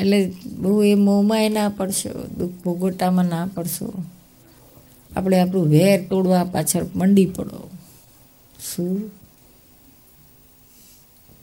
એટલે 0.00 0.32
બહુ 0.58 0.82
એ 0.82 0.94
મોંમાં 0.94 1.44
એ 1.44 1.48
ના 1.48 1.68
પડશો, 1.68 2.26
દુઃખ 2.38 2.52
ભોગવટામાં 2.64 3.24
ના 3.24 3.46
પડશો. 3.54 4.04
આપણે 5.16 5.40
આપણું 5.40 5.68
વેર 5.68 6.06
તોડવા 6.08 6.44
પાછળ 6.44 6.86
મંડી 6.94 7.26
પડો. 7.26 7.70
શું? 8.74 9.10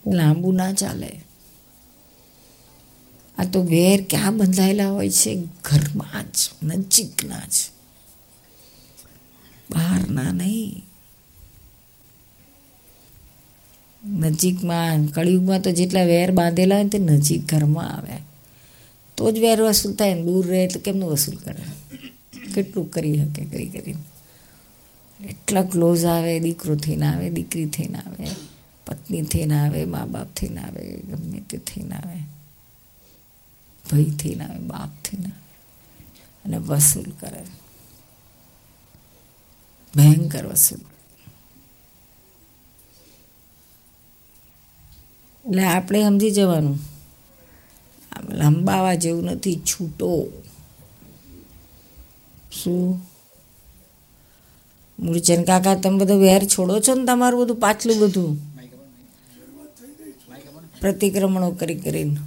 લાંબુ 0.08 0.52
ના 0.52 0.74
ચાલે. 0.74 1.22
આ 3.38 3.44
તો 3.44 3.64
વેર 3.64 4.06
ક્યાં 4.10 4.38
બંધાયેલા 4.38 4.90
હોય 4.90 5.10
છે? 5.10 5.44
ઘરમાં 5.64 6.24
જ, 6.24 6.50
નજીકના 6.64 7.40
જ. 7.40 7.70
બહારના 9.72 10.32
નહીં. 10.32 10.84
નજીકમાં, 14.06 15.06
કળિયુગમાં 15.06 15.62
તો 15.62 15.72
જેટલા 15.72 16.04
વેર 16.04 16.32
બાંધેલા 16.32 16.76
હોય 16.76 16.88
તે 16.88 17.00
નજીક 17.00 17.46
ઘરમાં 17.46 17.94
આવે. 17.94 18.27
તો 19.18 19.32
જ 19.32 19.40
વેર 19.40 19.62
વસૂલ 19.62 19.96
થાય 19.96 20.14
ને 20.14 20.22
દૂર 20.22 20.48
રહે 20.48 20.64
એટલે 20.64 20.82
કેમનું 20.82 21.10
વસૂલ 21.10 21.36
કરે? 21.36 21.64
કેટલું 22.56 22.92
કરી 22.92 23.18
શકે 23.18 23.46
કરી 23.46 23.70
કરીને? 23.70 24.00
એટલા 25.26 25.64
ક્લોઝ 25.64 26.06
આવે, 26.06 26.40
દીકરો 26.40 26.76
થઈને 26.76 27.06
આવે, 27.06 27.30
દીકરી 27.30 27.66
થઈને 27.66 27.98
આવે, 27.98 28.28
પત્ની 28.88 29.22
થઈને 29.22 29.60
આવે 29.60 29.86
મા 29.86 30.06
બાપ 30.06 30.28
થઈને 30.36 30.62
આવે, 30.62 30.98
ગમે 30.98 31.40
તે 31.40 31.58
થઈને 31.58 31.96
આવે, 31.96 32.20
ભાઈ 33.92 34.04
થઈને 34.04 34.44
આવે, 34.46 34.60
બાપ 34.60 34.90
થઈને 35.06 35.26
આવે, 35.26 35.56
અને 36.46 36.58
વસૂલ 36.58 37.12
કરે. 37.20 37.42
ભયંકર 39.96 40.46
વસૂલ. 40.46 40.80
એટલે 45.46 45.64
આપણે 45.64 46.04
સમજી 46.04 46.32
જવાનું. 46.32 46.97
લંબાવા 48.30 48.94
જેવું 48.94 49.24
નથી 49.24 49.56
છૂટો. 49.56 50.26
શું? 52.52 53.02
મૂળચંદ 55.00 55.46
કાકા 55.46 55.76
તમે 55.76 55.98
બધો 55.98 56.18
વેર 56.18 56.46
છોડો 56.46 56.80
છો 56.80 56.94
ને 56.96 57.06
તમારું 57.06 57.42
બધું 57.42 57.60
પાછલું 57.60 58.00
બધું? 58.00 58.38
પ્રતિક્રમણો 60.82 61.52
કરી 61.52 61.76
કરીને. 61.76 62.18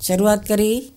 શરૂઆત 0.00 0.46
કરી? 0.46 0.92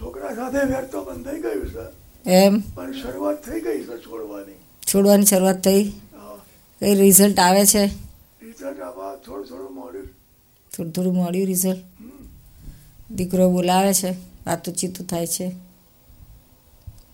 છોકરા 0.00 0.34
સાથે 0.34 0.58
વેર 0.58 0.84
તો 0.84 1.04
બંધ 1.04 1.26
થઈ 1.28 1.40
ગયું 1.40 1.66
છે. 1.66 2.08
એમ? 2.30 2.60
પણ 2.60 2.92
શરૂઆત 2.92 3.44
થઈ 3.44 3.60
ગઈ 3.60 3.78
છે 3.78 3.96
છોડવાની. 3.98 4.54
છોડવાની 4.94 5.26
શરૂઆત 5.26 5.64
થઈ? 5.64 5.92
કઈ 6.80 6.94
રિઝલ્ટ 6.94 7.38
આવે 7.38 7.66
છે? 7.66 8.07
રિઝલ્ટ 8.42 8.80
આવવા 8.80 9.16
થોડું 9.16 9.46
થોડું 9.46 9.74
મળ્યું. 9.74 10.06
થોડું 10.76 10.92
થોડું 10.92 11.14
મળ્યું 11.14 11.46
રિઝલ્ટ. 11.46 11.84
દીકરો 13.12 13.50
બોલાવે 13.50 13.94
છે 13.94 14.10
વાતચીત 14.46 15.02
થાય 15.02 15.26
છે. 15.26 15.52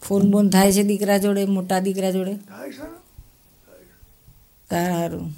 ફોન 0.03 0.31
બોન 0.31 0.51
થાય 0.51 0.73
છે 0.73 0.83
દીકરા 0.83 1.19
જોડે 1.19 1.45
મોટા 1.45 1.79
દીકરા 1.79 2.11
જોડે? 2.11 2.35
સારું. 4.71 5.33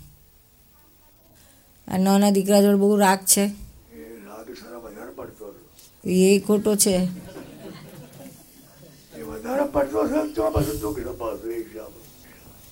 આ 1.89 1.99
નાના 1.99 2.31
દીકરા 2.31 2.61
જોડે 2.61 2.75
બહુ 2.75 2.97
રાગ 2.97 3.19
છે. 3.19 3.51
એ 6.05 6.41
ખોટો 6.41 6.77
છે. 6.77 7.07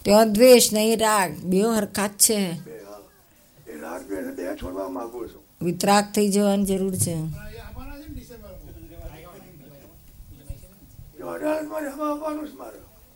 ત્યાં 0.03 0.33
દ્વેષ 0.33 0.73
નહીં 0.73 0.99
રાગ 0.99 1.33
બે 1.33 1.61
હરખાત 1.61 2.11
છે. 2.11 2.74
બે 4.37 4.57
છોડવા 4.57 4.89
માંગુ 4.89 5.29
છું. 5.29 5.65
વિતરાગ 5.65 6.05
થઈ 6.15 6.29
જવાની 6.29 6.65
જરૂર 6.65 6.95
છે. 6.95 7.15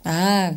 હા. 0.05 0.51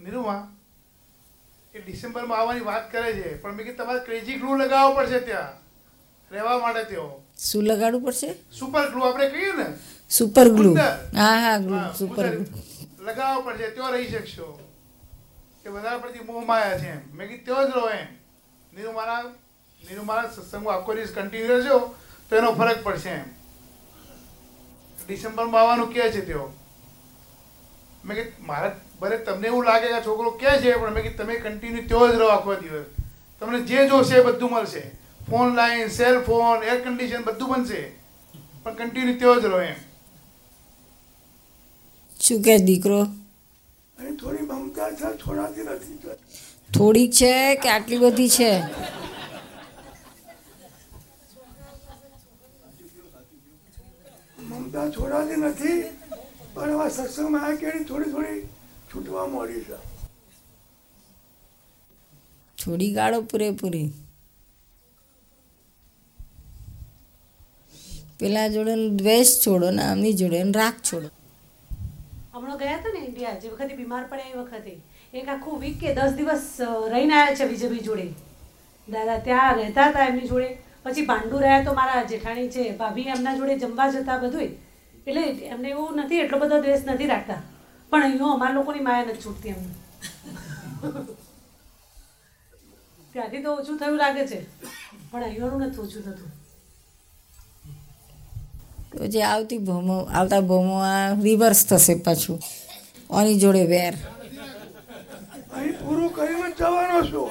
નીરુમાં 0.00 0.55
ડિસેમ્બરમાં 1.86 2.38
આવવાની 2.40 2.60
વાત 2.70 2.90
કરે 2.92 3.12
છે. 3.12 3.36
પણ 3.42 3.54
મેં 3.56 3.66
કીધું 3.66 3.78
તમારે 3.84 4.04
ક્રેઝી 4.06 4.38
ગ્લુ 4.40 4.58
લગાવવો 4.62 4.94
પડશે 4.96 5.20
ત્યાં. 5.20 5.54
રહેવા 6.30 6.58
માટે 6.58 6.84
તેઓ 6.84 7.08
શું 7.38 7.64
લગાડવું 7.64 8.04
પડશે? 8.04 8.30
સુપર 8.58 8.84
ગ્લુ 8.92 9.00
આપણે 9.08 9.28
કહીએ 9.34 9.52
ને? 9.58 9.66
સુપર 10.10 10.48
ગ્લુ 10.56 10.72
હા 11.20 11.36
હા 11.44 11.58
ગ્લુ 11.58 11.76
સુપર 11.98 12.26
ગ્લુ 12.30 12.44
લગાવવો 13.08 13.42
પડશે 13.46 13.70
ત્યાં 13.70 13.92
રહી 13.92 14.10
શકશો. 14.12 14.48
કે 15.62 15.68
વધારે 15.74 15.98
પડતી 16.02 16.24
મોહ 16.26 16.44
માયા 16.44 16.78
છે 16.78 16.90
એમ. 16.90 17.02
મેં 17.16 17.28
કીધું 17.28 17.44
ત્યાં 17.46 17.70
જ 17.70 17.74
રહો 17.76 17.88
એમ. 18.00 18.08
નીરુ 18.74 18.92
મારા 18.92 19.22
નીરુ 19.82 20.02
મારા 20.10 20.30
સત્સંગો 20.34 20.70
આખો 20.70 20.94
દિવસ 20.94 21.12
કન્ટિન્યુ 21.16 21.48
રહેશો 21.52 21.78
તો 22.28 22.36
એનો 22.36 22.52
ફરક 22.54 22.82
પડશે 22.84 23.10
એમ. 23.10 23.28
ડિસેમ્બરમાં 25.06 25.60
આવવાનું 25.62 25.92
કહે 25.94 26.12
છે 26.14 26.22
તેઓ. 26.28 26.44
મેં 28.04 28.16
કીધું 28.16 28.46
મારે 28.46 28.70
ભલે 29.00 29.16
તમને 29.18 29.46
એવું 29.46 29.64
લાગે 29.64 29.88
કે 29.88 29.94
આ 29.94 30.04
છોકરો 30.06 30.30
કે 30.42 30.52
છે 30.62 30.76
પણ 30.80 30.94
મેં 30.94 31.02
કીધું 31.02 31.18
તમે 31.18 31.34
કન્ટિન્યુ 31.36 31.88
ત્યો 31.88 32.08
જ 32.08 32.14
રહો 32.22 32.28
આખો 32.28 32.54
દિવસ. 32.54 32.86
તમને 33.42 33.58
જે 33.60 33.88
જોશે 33.88 34.14
એ 34.16 34.22
બધું 34.22 34.50
મળશે. 34.50 34.82
Phone 35.28 35.54
line 35.54 35.88
cell 35.88 36.20
phone 36.22 36.62
air 36.62 36.78
condition 36.80 37.22
બધું 37.22 37.48
બનશે. 37.48 37.82
પણ 38.62 38.74
કન્ટિન્યુ 38.74 39.18
ત્યો 39.18 39.36
જ 39.40 39.44
રહો 39.46 39.60
એમ. 39.60 39.78
શું 42.20 42.42
કે 42.42 42.58
દીકરો? 42.58 43.00
થોડી 44.20 44.46
મમતા 44.50 44.90
છે 44.90 45.08
છોડાતી 45.16 45.62
નથી 45.62 45.98
થોડીક 46.70 47.10
છે 47.12 47.32
કે 47.56 47.68
આટલી 47.68 47.98
બધી 47.98 48.28
છે? 48.28 48.50
મમતા 54.38 54.86
છોડાતી 54.90 55.40
નથી 55.44 55.78
પણ 56.54 56.80
આ 56.80 56.88
સત્સંગમાં 56.88 57.44
આ 57.44 57.54
કેળી 57.54 57.84
થોડી 57.84 58.12
થોડી 58.12 58.40
છૂટવા 58.96 59.26
મળી 59.26 59.60
છે. 59.60 59.78
થોડી 62.64 62.92
ગાળો 62.92 63.20
પૂરેપૂરી. 63.20 63.92
પેલા 68.20 68.48
જોડે 68.48 68.74
દ્વેષ 68.88 69.46
છોડો 69.46 69.70
ને 69.70 69.82
આમની 69.82 70.12
જોડે 70.12 70.42
રાખ 70.52 70.74
છોડો. 70.92 71.08
હમણાં 72.34 72.58
ગયા 72.58 72.76
હતા 72.76 72.92
ને 72.92 73.06
ઇન્ડિયા 73.06 73.38
જે 73.38 73.48
વખતે 73.48 73.74
બીમાર 73.76 74.04
પડ્યા 74.06 74.30
એ 74.34 74.38
વખતે. 74.38 74.76
એક 75.14 75.28
આખું 75.28 75.58
વીક 75.60 75.80
કે 75.80 75.94
દસ 75.94 76.12
દિવસ 76.12 76.46
રહીને 76.92 77.14
આવ્યા 77.14 77.34
છે 77.34 77.44
વિજયભાઈ 77.44 77.78
જોડે. 77.78 78.06
દાદા 78.88 79.18
ત્યાં 79.18 79.56
રહેતા 79.56 79.88
હતા 79.88 80.04
એમની 80.04 80.28
જોડે. 80.28 80.48
પછી 80.82 81.06
પાંડુ 81.06 81.38
રહ્યા 81.38 81.64
તો 81.64 81.74
મારા 81.74 82.02
જેઠાણી 82.02 82.48
છે 82.48 82.76
ભાભી 82.76 83.02
એમના 83.02 83.36
જોડે 83.36 83.58
જમવા 83.58 83.90
જતા 83.90 84.18
બધુંય. 84.18 84.44
એટલે 85.06 85.22
એમને 85.30 85.68
એવું 85.68 85.96
નથી 85.96 86.16
એટલો 86.16 86.38
બધો 86.38 86.60
દ્વેષ 86.60 86.80
નથી 86.86 87.06
રાખતા. 87.06 87.42
પણ 87.90 88.02
અહીંયા 88.06 88.34
અમારા 88.36 88.54
લોકોની 88.58 88.84
માયા 88.88 89.08
નથી 89.12 89.22
છૂટતી 89.24 89.50
એમને 89.54 89.72
ત્યાંથી 93.12 93.42
તો 93.44 93.50
ઓછું 93.60 93.76
થયું 93.80 93.98
લાગે 94.02 94.24
છે. 94.30 94.38
પણ 95.10 95.22
અહીંયાનું 95.26 95.62
નથી 95.68 95.80
ઓછું 95.86 96.02
થતું. 96.06 96.30
તો 98.90 99.06
જે 99.12 99.20
આવતી 99.32 99.58
ભમો 99.68 99.96
આવતા 100.18 100.42
ભમો 100.50 100.76
આ 100.92 101.06
રિવર્સ 101.24 101.60
થશે 101.68 101.94
પાછું. 102.06 102.38
ઓની 103.18 103.38
જોડે 103.42 103.64
વેર. 103.72 103.94
અહીં 105.56 105.74
પૂરું 105.82 106.10
કરીને 106.16 106.48
જ 106.50 106.58
જવાનો 106.60 106.98
છું. 107.10 107.30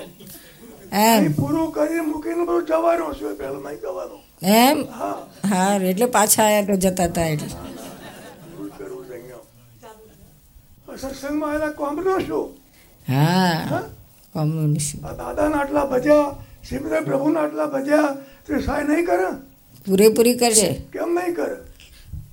એમ. 0.92 1.34
પૂરું 1.40 1.68
કરી 1.76 2.02
મૂકીને 2.10 2.44
બધું 2.50 2.66
જવાનો 2.70 3.06
છું 3.20 3.34
પહેલા 3.40 3.62
નહીં 3.66 3.80
જવાનો. 3.84 4.18
એમ? 4.42 4.78
હા. 5.00 5.18
હા 5.50 5.72
એટલે 5.92 6.08
પાછા 6.18 6.46
આવ્યા 6.46 6.68
તો 6.70 6.76
જતા 6.84 7.08
હતા 7.10 7.28
એટલે 7.34 7.50
પૂરું 8.52 8.72
કરવું 8.78 9.04
છે 9.08 9.14
અહીંયા 9.18 9.44
સત્સંગમાં 10.98 11.50
આવેલા 11.50 11.70
કોમનો 11.70 12.20
છું. 12.20 12.54
હા 13.08 13.82
કોમ્યુનિસ્ટ 14.34 15.02
દાદાના 15.02 15.58
આટલા 15.58 15.86
ભજ્યા 15.86 16.36
સિમરે 16.70 17.00
પ્રભુના 17.00 17.40
આટલા 17.40 17.66
ભજ્યા 17.66 18.02
તે 18.48 18.60
સહાય 18.60 18.84
નહીં 18.84 19.06
કરે? 19.06 19.36
પૂરેપૂરી 19.88 20.38
કરશે. 20.38 20.74
કેમ 20.94 21.14
નહીં 21.14 21.36
કરે? 21.36 21.56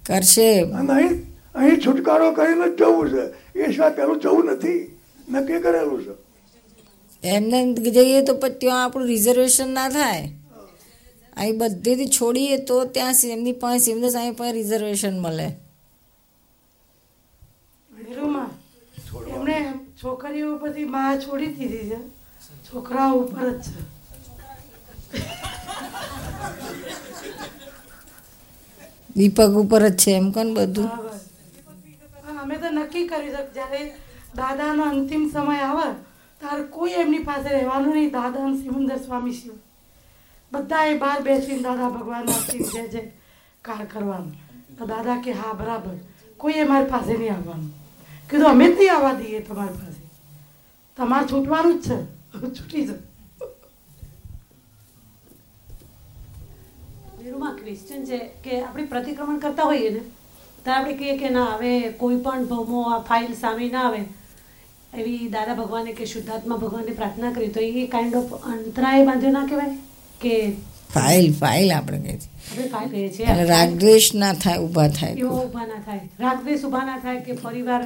કરશે. 0.07 0.61
અને 0.61 0.93
અહીં 0.93 1.23
અહીં 1.55 1.81
છુટકારો 1.81 2.33
કરીને 2.33 2.77
જ 2.77 2.79
જવું 2.79 3.11
છે. 3.11 3.59
એ 3.59 3.73
સિવાય 3.73 3.91
પેલું 3.91 4.21
જવું 4.21 4.45
નથી. 4.45 4.99
નક્કી 5.29 5.61
કરેલું 5.61 6.05
છે. 6.05 6.33
એમને 7.29 7.75
જઈએ 7.75 8.23
તો 8.23 8.35
પછી 8.35 8.53
ત્યાં 8.53 8.85
આપણું 8.85 9.09
રિઝર્વેશન 9.09 9.75
ના 9.75 9.89
થાય. 9.89 10.33
અહીં 11.37 11.59
બધેથી 11.59 12.07
છોડીએ 12.07 12.57
તો 12.57 12.85
ત્યાં 12.85 13.15
એમની 13.25 13.53
પાસે 13.53 13.93
એમને 13.93 14.11
સામે 14.11 14.31
પાસે 14.31 14.53
રિઝર્વેશન 14.53 15.19
મળે 15.19 15.47
વીરુમાં 17.99 18.51
એમણે 19.35 19.73
છોકરીઓ 20.03 20.55
ઉપરથી 20.55 20.85
માં 20.85 21.21
છોડી 21.21 21.47
દીધી 21.47 21.89
છે. 21.91 21.99
છોકરાઓ 22.67 23.19
ઉપર 23.19 23.51
જ 23.51 23.65
છે. 23.65 23.81
દીપક 29.17 29.57
ઉપર 29.57 29.83
જ 29.91 29.97
છે 29.97 30.11
એમ 30.13 30.33
કોણ 30.33 30.55
બધું? 30.55 30.91
અમે 32.43 32.57
તો 32.59 32.69
નક્કી 32.71 33.07
કરી 33.07 33.31
શક 33.31 33.49
જ્યારે 33.55 33.83
દાદાનો 34.37 34.83
અંતિમ 34.83 35.31
સમય 35.31 35.59
આવે 35.61 35.89
ત્યારે 36.41 36.63
કોઈ 36.63 36.93
એમની 36.93 37.19
પાસે 37.19 37.49
રહેવાનું 37.49 37.95
નહીં 37.95 38.11
દાદા 38.11 38.47
અને 38.47 38.59
સિમંદર 38.63 38.99
સ્વામી 38.99 39.33
શિવ 39.33 39.55
બધા 40.53 40.85
એ 40.85 40.99
બહાર 40.99 41.23
બેસીને 41.23 41.63
દાદા 41.63 41.91
ભગવાનના 41.91 42.41
શિવ 42.51 42.63
જે 42.73 42.89
જે 42.89 43.13
કાર 43.63 43.87
કરવાનું. 43.87 44.35
તો 44.79 44.87
દાદા 44.87 45.17
કે 45.17 45.33
હા 45.33 45.55
બરાબર. 45.55 45.97
કોઈ 46.37 46.61
અમારી 46.61 46.91
પાસે 46.91 47.15
નહીં 47.15 47.35
આવવાનું. 47.35 47.73
કીધું 48.31 48.51
અમે 48.51 48.67
જ 48.69 48.79
નહીં 48.79 48.95
આવવા 48.95 49.15
દઈએ 49.15 49.41
તમારી 49.41 49.79
પાસે. 49.79 49.92
તમારે 50.99 51.27
છૂટવાનું 51.27 51.79
જ 51.79 51.87
છે. 51.87 51.97
છૂટી 52.57 52.85
જાય 52.87 53.01
વીરુમાં 57.19 57.55
ક્વેશ્ચન 57.57 58.03
છે 58.05 58.19
કે 58.45 58.53
આપણે 58.63 58.85
પ્રતિક્રમણ 58.87 59.39
કરતા 59.39 59.65
હોઈએ 59.65 59.91
ને 59.91 60.03
ત્યારે 60.65 60.81
આપણે 60.81 60.97
કહીએ 60.99 61.15
કે 61.19 61.31
ના 61.31 61.47
હવે 61.53 61.71
કોઈ 62.01 62.19
પણ 62.19 62.45
ભૌમો 62.47 62.83
આ 62.89 62.99
ફાઇલ 63.03 63.33
સામે 63.37 63.69
ના 63.69 63.85
આવે 63.85 64.03
એવી 64.95 65.29
દાદા 65.29 65.55
ભગવાને 65.55 65.93
કે 65.93 66.07
શુદ્ધાત્મા 66.07 66.59
ભગવાનને 66.59 66.93
પ્રાર્થના 66.93 67.33
કરી 67.33 67.49
તો 67.49 67.61
એ 67.73 67.87
કાઇન્ડ 67.87 68.17
ઓફ 68.17 68.33
અંતરાય 68.51 69.07
બાંધ્યો 69.07 69.33
ના 69.33 69.47
કહેવાય 69.47 69.77
કે 70.21 70.35
ફાઇલ 70.95 71.29
ફાઇલ 71.35 71.71
આપણે 71.73 72.01
કહે 72.03 72.17
છે 72.57 72.69
ફાઇલ 72.69 72.91
કહીએ 72.91 73.09
છીએ. 73.11 73.27
એટલે 73.27 73.47
રાગદ્વેષ 73.47 74.09
ના 74.15 74.33
થાય 74.43 74.61
ઊભા 74.65 74.89
થાય 74.91 75.15
એવો 75.19 75.37
ઊભા 75.43 75.67
ના 75.67 75.81
થાય. 75.87 76.03
રાગદ્વેષ 76.21 76.65
ઊભા 76.65 76.85
ના 76.85 76.99
થાય 76.99 77.21
કે 77.29 77.39
પરિવાર 77.45 77.81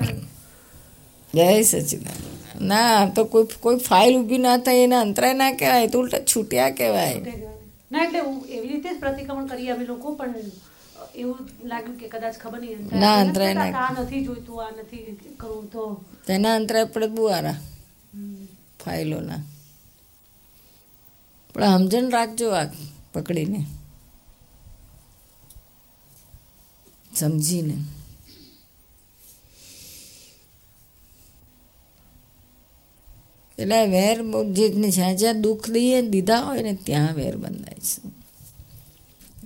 જય 1.36 1.48
સચિદાન 1.64 2.20
ના 2.60 3.06
તો 3.06 3.24
કોઈ 3.24 3.48
કોઈ 3.60 3.78
ફાઇલ 3.78 4.14
ઊભી 4.18 4.38
ના 4.38 4.58
થાય 4.58 4.82
એના 4.82 5.00
અંતરાય 5.00 5.34
ના 5.34 5.52
કહેવાય 5.52 5.88
તો 5.88 5.98
ઉલટા 6.00 6.22
છૂટ્યા 6.24 6.70
કહેવાય. 6.70 7.18
ના 7.90 8.02
એટલે 8.04 8.20
એવી 8.54 8.68
રીતે 8.68 8.88
જ 8.88 8.96
પ્રતિક્રમણ 9.00 9.46
કરી 9.46 9.70
અમે 9.70 9.84
લોકો 9.84 10.08
પણ 10.14 10.48
એવું 11.14 11.38
લાગ્યું 11.64 11.96
કે 12.00 12.06
કદાચ 12.08 12.36
ખબર 12.38 12.58
નહીં 12.60 12.78
ના, 12.92 13.14
અંતરાય 13.16 13.50
અંતરાય 13.50 13.72
ના. 13.72 13.86
આ 13.86 14.02
નથી 14.02 14.22
જોઈતું 14.24 14.58
આ 14.64 14.70
નથી 14.70 15.02
કરવું 15.36 15.66
તો. 15.68 15.84
તેના 16.26 16.54
અંતરાય 16.54 16.86
પડે 16.86 17.08
બહુ 17.08 17.24
આરા. 17.28 17.58
ફાઇલોના. 18.80 19.40
પણ 21.54 21.78
સમજણ 21.78 22.10
રાખજો 22.10 22.48
આ 22.54 22.66
પકડીને. 23.12 23.60
સમજીને. 27.12 27.76
એટલે 33.58 33.86
વેર 33.86 34.44
જેને 34.52 34.90
જ્યાં 34.90 35.16
જ્યાં 35.16 35.40
દુઃખ 35.40 35.70
દઈએ 35.70 36.02
દીધા 36.02 36.40
હોય 36.40 36.62
ને 36.62 36.72
ત્યાં 36.72 37.14
વેર 37.14 37.36
બંધાય 37.36 37.76
છે. 37.80 38.10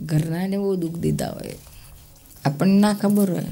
ઘરનાને 0.05 0.57
બહુ 0.57 0.77
દુઃખ 0.77 0.99
દીધા 0.99 1.31
હોય. 1.31 1.55
આપણને 2.45 2.81
ના 2.81 2.95
ખબર 2.95 3.31
હોય. 3.31 3.45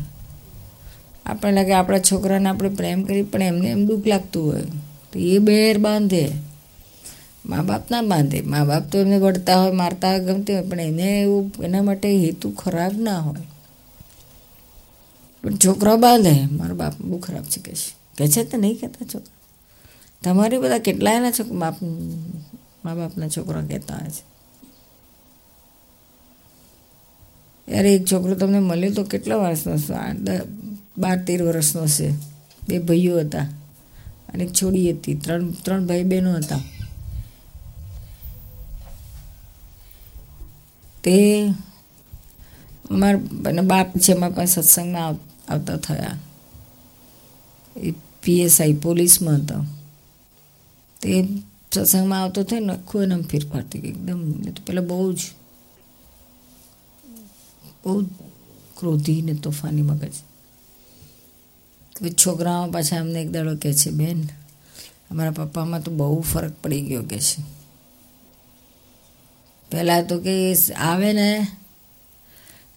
આપણે 1.27 1.53
લાગે 1.53 1.73
આપણા 1.73 1.99
છોકરાને 1.99 2.49
આપણે 2.49 2.69
પ્રેમ 2.69 3.03
કરી, 3.03 3.23
પણ 3.23 3.43
એમને 3.43 3.69
એમ 3.69 3.87
દુઃખ 3.87 4.07
લાગતું 4.07 4.53
હોય. 4.53 4.63
તો 5.13 5.19
એ 5.19 5.39
બેર 5.39 5.79
બાંધે. 5.79 6.29
મા 7.47 7.63
બાપ 7.63 7.91
ના 7.91 8.03
બાંધે. 8.03 8.41
મા 8.41 8.65
બાપ 8.65 8.91
તો 8.91 8.99
એમને 8.99 9.17
વળતા 9.17 9.63
હોય, 9.63 9.73
મારતા 9.73 10.11
હોય, 10.11 10.21
ગમતી 10.21 10.53
હોય, 10.53 10.63
પણ 10.63 10.81
એને 10.81 11.21
એવું, 11.23 11.53
એના 11.63 11.83
માટે 11.83 12.17
હેતુ 12.17 12.51
ખરાબ 12.51 12.93
ના 13.01 13.19
હોય. 13.19 13.41
પણ 15.43 15.57
છોકરો 15.57 15.97
બાંધે. 15.97 16.47
મારો 16.53 16.75
બાપ 16.75 17.01
બહુ 17.01 17.19
ખરાબ 17.19 17.45
છે 17.45 17.61
કે 17.61 17.73
છે. 17.73 17.95
કે 18.17 18.29
છે 18.29 18.45
તો 18.45 18.59
નહીં 18.59 18.75
કહેતા 18.81 19.07
છોકરા. 19.15 19.38
તમારી 20.25 20.59
બધા 20.59 20.79
કેટલાયના 20.79 21.31
છોક, 21.31 21.47
બાપ 21.47 21.83
મા 22.85 22.95
બાપના 22.95 23.29
છોકરા 23.29 23.61
કહેતા 23.61 23.97
હોય 23.97 24.11
છે? 24.11 24.39
યાર 27.73 27.87
એક 27.87 28.05
છોકરો 28.13 28.35
તમને 28.35 28.59
મળ્યો 28.59 28.93
તો 28.93 29.05
કેટલા 29.05 29.37
વર્ષનો 29.37 29.77
છે? 29.77 30.41
બાર, 30.99 31.25
તેર 31.25 31.43
વર્ષનો 31.43 31.87
છે. 31.87 32.11
બે 32.69 32.79
ભાઈઓ 32.79 33.21
હતા 33.21 33.47
અને 34.33 34.45
એક 34.45 34.53
છોડી 34.53 34.93
હતી. 34.93 35.15
ત્રણ 35.15 35.51
ત્રણ 35.51 35.87
ભાઈ 35.87 36.05
બહેનો 36.05 36.33
હતા. 36.35 36.61
તે 41.05 41.47
મારા 42.91 43.63
બાપ 43.63 43.99
છે 43.99 44.15
મારા 44.15 44.35
પાસે 44.35 44.63
સત્સંગમાં 44.63 45.07
આવતા 45.53 45.77
થયા. 45.77 46.19
એ 47.77 47.91
પીએસઆઈ 48.23 48.73
પોલીસમાં 48.73 49.37
હતા. 49.37 49.78
તે 51.03 51.27
સત્સંગમાં 51.73 52.23
આવતો 52.23 52.43
થયો 52.43 52.61
ને 52.61 52.73
આખું 52.73 53.03
એને 53.03 53.15
થઈ 53.63 53.81
ગયો 53.81 53.91
એકદમ. 53.91 54.21
પેલા 54.67 54.83
બહુ 54.83 55.13
જ, 55.13 55.21
બહુ 57.85 58.03
ક્રોધી 58.77 59.23
ને 59.23 59.35
તોફાની 59.35 59.83
મગજ. 59.83 60.13
છોકરાઓ 62.27 62.71
પાછા 62.71 63.01
અમને 63.01 63.23
એક 63.23 63.31
દાડો 63.31 63.57
કહે 63.57 63.73
છે, 63.73 63.91
બેન, 63.91 64.23
અમારા 65.11 65.31
પપ્પામાં 65.31 65.83
તો 65.83 65.91
બહુ 65.91 66.21
ફરક 66.21 66.53
પડી 66.63 66.81
ગયો 66.81 67.03
કે 67.03 67.19
છે. 67.19 67.43
પહેલાં 69.71 70.07
તો 70.07 70.19
કે 70.19 70.55
આવે 70.77 71.13
ને, 71.13 71.47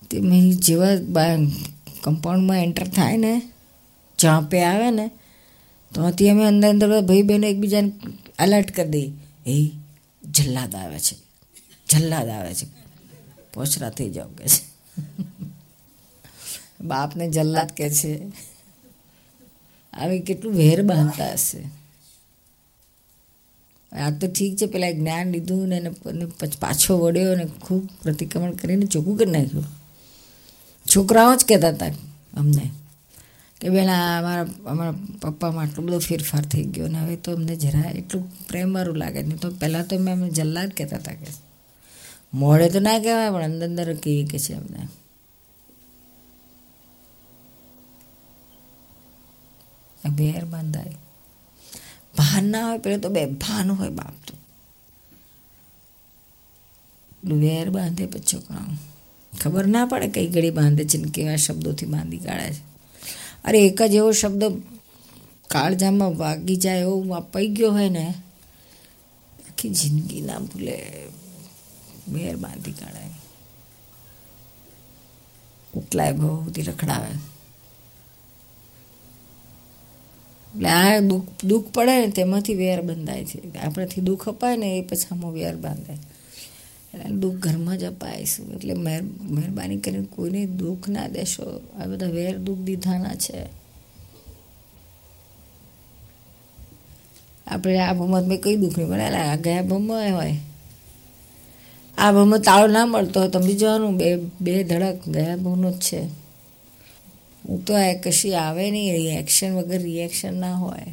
તે 0.10 0.20
જેવા 0.52 1.26
કમ્પાઉન્ડમાં 2.02 2.64
એન્ટર 2.64 2.88
થાય 2.88 3.18
ને 3.18 3.42
ચાંપે 4.18 4.64
આવે 4.64 4.92
ને 4.92 5.10
તો 5.94 6.02
ત્યાંથી 6.02 6.30
અમે 6.30 6.44
અંદર 6.44 6.70
અંદર 6.70 7.02
ભાઈ 7.02 7.22
બહેનો 7.22 7.48
એકબીજાને 7.48 7.92
એલર્ટ 8.40 8.72
કરી 8.72 8.90
દઈએ. 8.90 9.12
એ, 9.52 9.72
જલ્લાદ 10.32 10.76
આવે 10.76 11.00
છે. 11.00 11.16
જલ્લાદ 11.90 12.30
આવે 12.30 12.54
છે. 12.54 12.68
પોછરા 13.54 13.90
થઈ 13.90 14.10
જાવ 14.10 14.28
કે 14.28 14.48
છે. 14.48 14.72
બાપને 16.82 17.30
જલ્લાદ 17.30 17.68
કે 17.68 17.90
છે. 17.90 18.22
આવી 19.94 20.20
કેટલું 20.20 20.54
વેર 20.54 20.82
બાંધતા 20.82 21.32
હશે. 21.32 21.82
આ 23.96 24.12
તો 24.12 24.28
ઠીક 24.28 24.58
છે, 24.58 24.66
પેલા 24.66 24.92
જ્ઞાન 24.92 25.32
લીધું 25.32 25.68
ને 25.68 25.78
એને 25.78 26.26
પાછો 26.60 27.00
વળ્યો 27.00 27.36
ને 27.36 27.46
ખૂબ 27.46 27.90
પ્રતિક્રમણ 28.04 28.52
કરીને 28.52 28.86
ચોખ્ખું 28.86 29.18
કરી 29.18 29.32
નાખ્યું. 29.32 29.66
છોકરાઓ 30.96 31.36
જ 31.36 31.46
કહેતા 31.46 31.70
હતા 31.70 31.86
અમને. 32.38 32.70
કે 33.62 33.68
આ 33.68 34.20
અમારા 34.20 34.48
અમારા 34.66 34.96
પપ્પામાં 35.22 35.66
આટલો 35.66 35.84
બધો 35.84 36.00
ફેરફાર 36.00 36.42
થઈ 36.42 36.64
ગયો 36.64 36.88
ને 36.88 37.00
હવે 37.00 37.16
તો 37.16 37.34
અમને 37.34 37.56
જરા 37.56 37.82
એટલું 37.82 38.48
પ્રેમવાળું 38.48 38.96
લાગે 38.96 39.24
નહીં 39.24 39.38
તો 39.38 39.52
પહેલાં 39.52 39.88
તો 39.88 39.98
મેં 39.98 40.14
અમને 40.14 40.30
જલ્લાદ 40.30 40.70
કહેતા 40.70 40.98
હતા 40.98 41.14
કે 41.14 41.28
મોડે 42.34 42.70
તો 42.70 42.80
ના 42.80 43.00
કહેવાય, 43.00 43.32
પણ 43.32 43.44
અંદર 43.44 43.66
અંદર 43.66 43.94
કહીએ 43.94 44.26
કે 44.26 44.40
છે 44.40 44.54
અમને. 44.54 44.88
વેર 50.18 50.46
બાંધાય. 50.46 50.96
ભાન 52.18 52.46
ના 52.46 52.68
હોય 52.68 52.78
પેલા 52.78 52.98
તો 52.98 53.10
બે 53.10 53.26
ભાન 53.26 53.72
હોય 53.72 53.90
બાપ 53.90 54.14
તો. 54.28 54.34
વેર 57.36 57.70
બાંધે 57.70 58.06
પછી 58.06 58.22
છોકરાઓ. 58.22 58.74
ખબર 59.42 59.66
ના 59.66 59.86
પડે 59.86 60.08
કઈ 60.08 60.28
ઘડી 60.28 60.50
બાંધે 60.50 60.86
છે 60.86 60.98
ને 60.98 61.10
કેવા 61.10 61.36
શબ્દોથી 61.36 61.86
બાંધી 61.86 62.18
કાઢે 62.18 62.54
છે. 62.54 62.71
અરે 63.46 63.60
એક 63.60 63.82
જ 63.82 63.96
એવો 63.96 64.12
શબ્દ 64.12 64.44
કાળજામાં 65.48 66.18
વાગી 66.18 66.56
જાય 66.56 66.80
એવો 66.80 67.04
વાપાઈ 67.08 67.48
ગયો 67.48 67.72
હોય 67.72 67.90
ને, 67.90 68.14
આખી 69.50 69.70
જિંદગી 69.70 70.22
ના 70.22 70.40
ભૂલે. 70.40 71.08
વેર 72.10 72.36
બાંધી 72.36 72.72
કાઢે 72.72 73.22
એટલાય 75.80 76.12
બહુ 76.12 76.44
બધી 76.44 76.62
રખડાવે. 76.62 77.12
એટલે 80.56 80.70
આ 80.70 81.00
દુઃખ 81.00 81.28
દુઃખ 81.44 81.68
પડે 81.74 82.00
ને 82.00 82.08
તેમાંથી 82.08 82.56
વેર 82.56 82.82
બંધાય 82.82 83.26
છે. 83.26 83.60
આપણાથી 83.60 84.02
દુઃખ 84.02 84.30
અપાય 84.30 84.58
ને 84.58 84.80
એ 84.80 84.82
આમાં 85.12 85.32
વેર 85.32 85.56
બાંધાય 85.56 85.98
એટલે 86.94 87.16
દુઃખ 87.16 87.36
ઘરમાં 87.36 87.78
જ 87.78 87.84
અપાઈશું. 87.84 88.54
એટલે 88.54 88.74
મહેર, 88.74 89.02
મહેરબાની 89.22 89.78
કરીને 89.78 90.06
કોઈને 90.06 90.46
દુઃખ 90.46 90.90
ના 90.90 91.08
દેશો. 91.08 91.62
આ 91.80 91.86
બધા 91.86 92.06
વેર 92.06 92.38
દુઃખ 92.38 92.60
દીધાના 92.60 93.16
છે. 93.16 93.46
આપણે 97.48 97.80
આ 97.80 97.94
ભમત 97.94 98.28
મેં 98.28 98.42
કઈ 98.42 98.56
દુઃખ 98.56 98.78
નહીં 98.78 98.90
મળે. 98.90 99.04
આ 99.04 99.36
ગયા 99.36 99.62
ભમમાં 99.62 100.16
હોય 100.16 100.38
આ 101.98 102.12
ભમમાં 102.12 102.40
તાળો 102.40 102.68
ના 102.68 102.86
મળતો 102.86 103.20
હોય 103.20 103.30
તમે 103.30 103.54
જવાનું. 103.54 103.98
બે 103.98 104.16
બે 104.16 104.64
ધડક 104.64 105.08
ગયા 105.08 105.36
ભમનો 105.36 105.72
જ 105.72 105.80
છે. 105.80 106.02
હું 107.50 107.66
તો 107.66 107.74
આ 107.74 107.94
કશી 108.04 108.34
આવે 108.34 108.72
નહીં. 108.72 108.94
રિએક્શન 108.94 109.56
વગર 109.56 109.82
રિએક્શન 109.82 110.40
ના 110.40 110.54
હોય. 110.54 110.86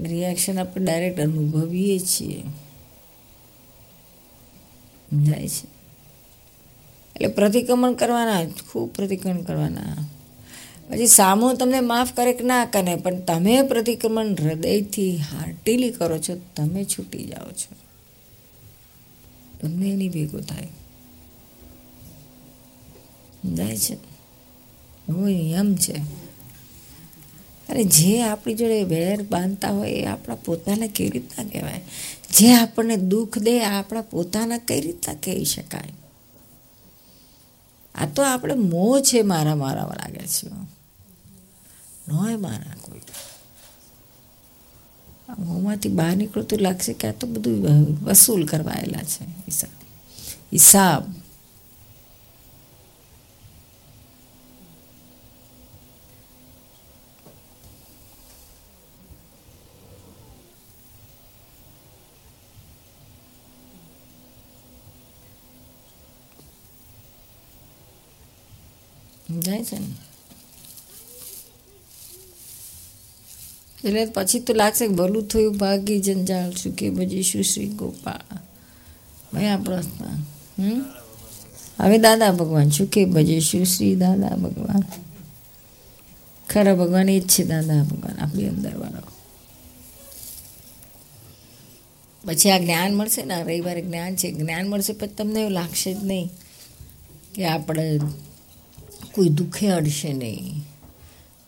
રિએક્શન 0.00 0.58
આપણે 0.58 0.84
ડાયરેક્ટ 0.84 1.20
અનુભવીએ 1.20 1.98
છીએ. 1.98 2.42
સમજાય 5.10 5.48
છે. 5.48 5.80
એટલે 7.16 7.26
પ્રતિક્રમણ 7.26 7.92
કરવાના, 7.92 8.44
ખૂબ 8.44 8.92
પ્રતિક્રમણ 8.92 9.42
કરવાના. 9.42 9.96
પછી 10.90 11.06
સામો 11.06 11.54
તમને 11.54 11.80
માફ 11.80 12.14
કરે 12.14 12.32
કે 12.32 12.44
ના 12.44 12.64
કરે, 12.64 12.96
પણ 12.96 13.20
તમે 13.20 13.62
પ્રતિક્રમણ 13.62 14.26
હૃદયથી 14.26 15.16
હાર્ટીલી 15.16 15.90
કરો 15.90 16.18
છો, 16.18 16.40
તમે 16.56 16.84
છૂટી 16.84 17.24
જાઓ 17.24 17.50
છો. 17.50 17.76
તમને 19.60 19.90
એની 19.90 20.08
ભેગો 20.08 20.40
થાય. 20.40 20.68
જાય 23.54 23.76
છે. 23.76 23.96
બહુ 25.08 25.26
નિયમ 25.26 25.76
છે. 25.76 26.29
અરે 27.70 27.84
જે 27.84 28.22
આપણી 28.22 28.54
જોડે 28.54 28.82
વેર 28.82 29.22
બાંધતા 29.22 29.68
હોય 29.68 29.90
એ 29.90 30.04
આપણા 30.04 30.34
પોતાના 30.34 30.86
કેવી 30.86 31.10
રીતના 31.10 31.44
કહેવાય? 31.44 31.80
જે 32.38 32.54
આપણને 32.54 32.96
દુઃખ 32.96 33.38
દે 33.38 33.64
આપણા 33.64 34.00
પોતાના 34.00 34.58
કઈ 34.58 34.80
રીતના 34.80 35.14
કહી 35.14 35.44
શકાય? 35.44 35.92
આ 37.94 38.06
તો 38.06 38.22
આપણે 38.22 38.54
મોહ 38.54 39.00
છે 39.00 39.22
મારા 39.22 39.54
મારા 39.54 39.84
લાગે 39.84 40.26
છે. 40.26 40.48
નોય 42.08 42.36
મારા 42.36 42.74
કોઈ. 42.82 43.00
મોંમાંથી 45.38 45.88
બહાર 45.88 46.16
નીકળો 46.16 46.42
તો 46.42 46.56
લાગશે 46.56 46.92
કે 46.92 47.08
આ 47.08 47.12
તો 47.12 47.26
બધું 47.26 47.98
વસૂલ 48.04 48.46
કરવાયેલા 48.46 49.02
છે 49.02 49.24
હિસાબ 49.24 49.70
હિસાબ 50.52 51.02
જાય 69.40 69.64
છે 69.64 69.78
ને? 69.78 69.86
એટલે 73.84 74.06
પછી 74.06 74.40
તો 74.40 74.54
લાગશે 74.54 74.88
કે 74.88 74.94
ભલું 74.94 75.28
થયું 75.28 75.56
ભાગી 75.56 76.00
જંજાળ 76.00 76.50
શું 76.50 76.72
કે 76.72 76.90
પછી 76.90 77.22
શું 77.22 77.42
શ્રી 77.42 77.68
ગોપાલ. 77.68 78.38
ભાઈ 79.34 79.46
આપણો 79.46 79.78
હમ? 80.58 80.84
હવે 81.80 81.98
દાદા 81.98 82.32
ભગવાન 82.32 82.70
શું 82.70 82.86
કે 82.86 83.04
ભજે 83.04 83.40
શું 83.40 83.64
શ્રી 83.64 83.96
દાદા 83.96 84.28
ભગવાન? 84.28 84.82
ખરા 86.48 86.74
ભગવાન, 86.74 87.08
એ 87.08 87.20
જ 87.20 87.28
છે 87.28 87.44
દાદા 87.44 87.82
ભગવાન 87.82 88.18
આપણી 88.18 88.48
અંદરવાળો 88.48 89.10
પછી 92.24 92.50
આ 92.50 92.58
જ્ઞાન 92.58 92.94
મળશે 92.94 93.24
ને 93.24 93.42
રવિવારે 93.42 93.82
જ્ઞાન 93.82 94.16
છે. 94.16 94.32
જ્ઞાન 94.32 94.68
મળશે 94.68 94.92
પછી 94.92 95.14
તમને 95.14 95.40
એવું 95.40 95.52
લાગશે 95.52 95.94
જ 95.94 96.04
નહીં 96.04 96.30
કે 97.34 97.44
આપણે 97.46 97.98
કોઈ 99.12 99.28
દુઃખે 99.28 99.68
અડશે 99.68 100.12
નહીં. 100.12 100.64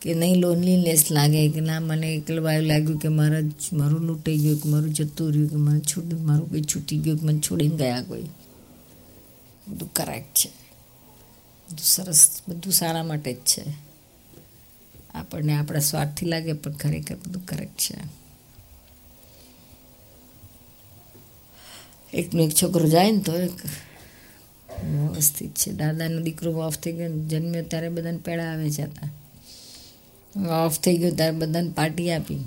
કે 0.00 0.14
નહીં 0.14 0.36
લોનલીનેસ 0.36 1.12
લાગે, 1.12 1.48
કે 1.48 1.60
ના, 1.60 1.80
મને 1.80 2.14
એકલવાયું 2.14 2.64
લાગ્યું 2.64 2.98
કે 2.98 3.08
મારા 3.08 3.38
મારું 3.72 4.00
લૂંટાઈ 4.00 4.38
ગયું, 4.38 4.58
કે 4.58 4.68
મારું 4.68 4.94
જતું 4.94 5.32
રહ્યું, 5.32 5.50
કે 5.50 5.56
મને 5.56 5.80
છૂટ 5.80 6.14
મારું 6.14 6.50
કોઈ 6.50 6.62
છૂટી 6.62 6.98
ગયું, 6.98 7.18
કે 7.18 7.26
મને 7.26 7.38
છોડીને 7.38 7.76
ગયા 7.76 8.02
કોઈ. 8.02 8.22
બધું 9.68 9.92
કરેક્ટ 9.92 10.38
છે. 10.38 10.50
બધું 11.66 11.84
સરસ, 11.84 12.42
બધું 12.48 12.72
સારા 12.72 13.02
માટે 13.02 13.32
જ 13.32 13.36
છે. 13.36 13.64
આપણને 15.14 15.54
આપણા 15.54 15.78
સ્વાર્થથી 15.78 16.26
લાગે, 16.26 16.52
પણ 16.52 16.72
ખરેખર 16.72 17.14
બધું 17.14 17.46
કરેક્ટ 17.46 17.78
છે. 17.78 18.22
એકનો 22.14 22.42
એક 22.42 22.50
છોકરો 22.62 22.88
જાય 22.88 23.10
ને 23.10 23.18
તો 23.18 23.32
એક 23.32 23.52
વ્યવસ્થિત 24.82 25.54
છે. 25.54 25.72
દાદાનો 25.72 26.20
દીકરો 26.20 26.52
ઓફ 26.52 26.78
થઈ 26.78 26.92
ગયો 26.92 27.08
જન્મ્યો 27.08 27.62
ત્યારે 27.62 27.88
બધાને 27.88 28.18
પેડા 28.18 28.52
આવે 28.52 28.70
છે 28.70 28.82
હતા 28.82 29.10
ઓફ 30.66 30.80
થઈ 30.80 30.96
ગયો 30.96 31.14
ત્યારે 31.14 31.36
બધાને 31.36 31.70
પાર્ટી 31.70 32.10
આપી. 32.10 32.38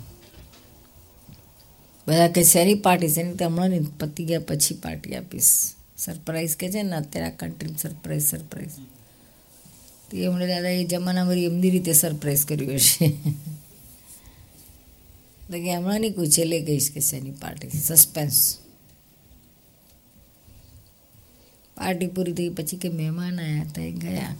બધા 2.07 2.27
કે 2.27 2.43
શેરી 2.43 2.75
પાર્ટી? 2.75 3.09
છે 3.09 3.21
એની 3.21 3.45
હમણાં 3.45 3.69
નહીં 3.69 3.97
પતી 3.99 4.25
ગયા 4.25 4.39
પછી 4.39 4.75
પાર્ટી 4.75 5.15
આપીશ. 5.15 5.73
સરપ્રાઈઝ 5.97 6.55
કે 6.55 6.71
છે 6.71 6.83
ને 6.83 6.95
અત્યારે 6.95 7.31
આ 7.31 7.35
કન્ટ્રી 7.35 7.75
સરપ્રાઈઝ 7.81 8.23
સરપ્રાઈઝ. 8.23 8.69
તો 10.11 10.17
એમણે 10.17 10.47
દાદા 10.47 10.69
એ 10.69 10.85
જમાનામાં 10.85 11.33
એમની 11.33 11.69
રીતે 11.69 11.93
સરપ્રાઈઝ 11.93 12.45
કર્યું 12.45 12.73
હશે. 12.73 13.07
તો 15.47 15.53
કે 15.53 15.75
હમણાં 15.75 16.01
નહીં 16.01 16.13
કોઈ 16.13 16.29
છેલ્લે 16.29 16.61
કહીશ 16.61 16.91
કે 16.91 16.99
શેની 16.99 17.31
પાર્ટી. 17.31 17.69
સસ્પેન્સ 17.69 18.57
પાર્ટી 21.77 22.07
પૂરી 22.07 22.33
થઈ 22.33 22.51
પછી 22.51 22.77
કે 22.77 22.89
મહેમાન 22.91 23.39
આવ્યા 23.39 23.63
હતા 23.63 23.83
એ 23.83 23.93
ગયા 23.99 24.33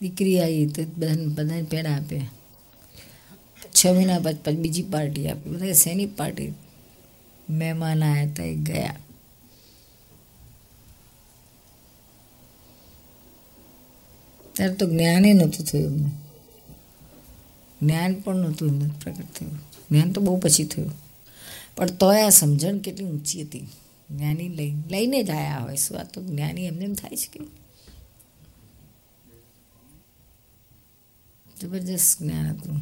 દીકરી 0.00 0.36
આવી 0.40 0.66
તો 0.68 0.82
બધાને 0.92 1.26
બધાને 1.28 1.64
પેડા 1.64 1.94
આપ્યા 1.94 2.30
છ 3.72 3.80
મહિના 3.88 4.20
પછી 4.20 4.40
પછી 4.42 4.58
બીજી 4.58 4.86
પાર્ટી 4.86 5.26
આપી 5.28 5.52
બધા 5.52 5.74
શેની 5.74 6.08
પાર્ટી 6.14 6.52
મહેમાન 7.52 8.02
આવ્યા 8.02 8.26
હતા 8.26 8.46
એ 8.46 8.56
ગયા 8.62 8.96
ત્યારે 14.54 14.76
તો 14.76 14.86
જ્ઞાને 14.86 15.34
નહોતું 15.34 15.64
થયું 15.64 15.84
એમને 15.90 16.10
જ્ઞાન 17.80 18.14
પણ 18.22 18.40
નહોતું 18.40 18.68
એમને 18.70 18.88
પ્રગટ 19.00 19.28
થયું 19.34 19.58
જ્ઞાન 19.90 20.12
તો 20.12 20.20
બહુ 20.20 20.38
પછી 20.38 20.66
થયું 20.66 20.96
પણ 21.78 21.86
તોય 21.86 22.22
આ 22.22 22.28
સમજણ 22.28 22.78
કેટલી 22.78 23.04
ઊંચી 23.04 23.42
હતી. 23.42 23.66
જ્ઞાની 24.10 24.48
લઈ, 24.48 24.74
લઈને 24.90 25.22
જ 25.22 25.30
આવ્યા 25.30 25.58
હોય, 25.58 25.76
શું 25.76 26.00
આ 26.00 26.04
તો 26.04 26.22
જ્ઞાની 26.22 26.66
એમને 26.66 26.84
એમ 26.84 26.94
થાય 26.94 27.16
છે 27.16 27.38
કે 27.38 27.44
જબરજસ્ત 31.60 32.22
જ્ઞાન 32.22 32.46
હતું. 32.46 32.80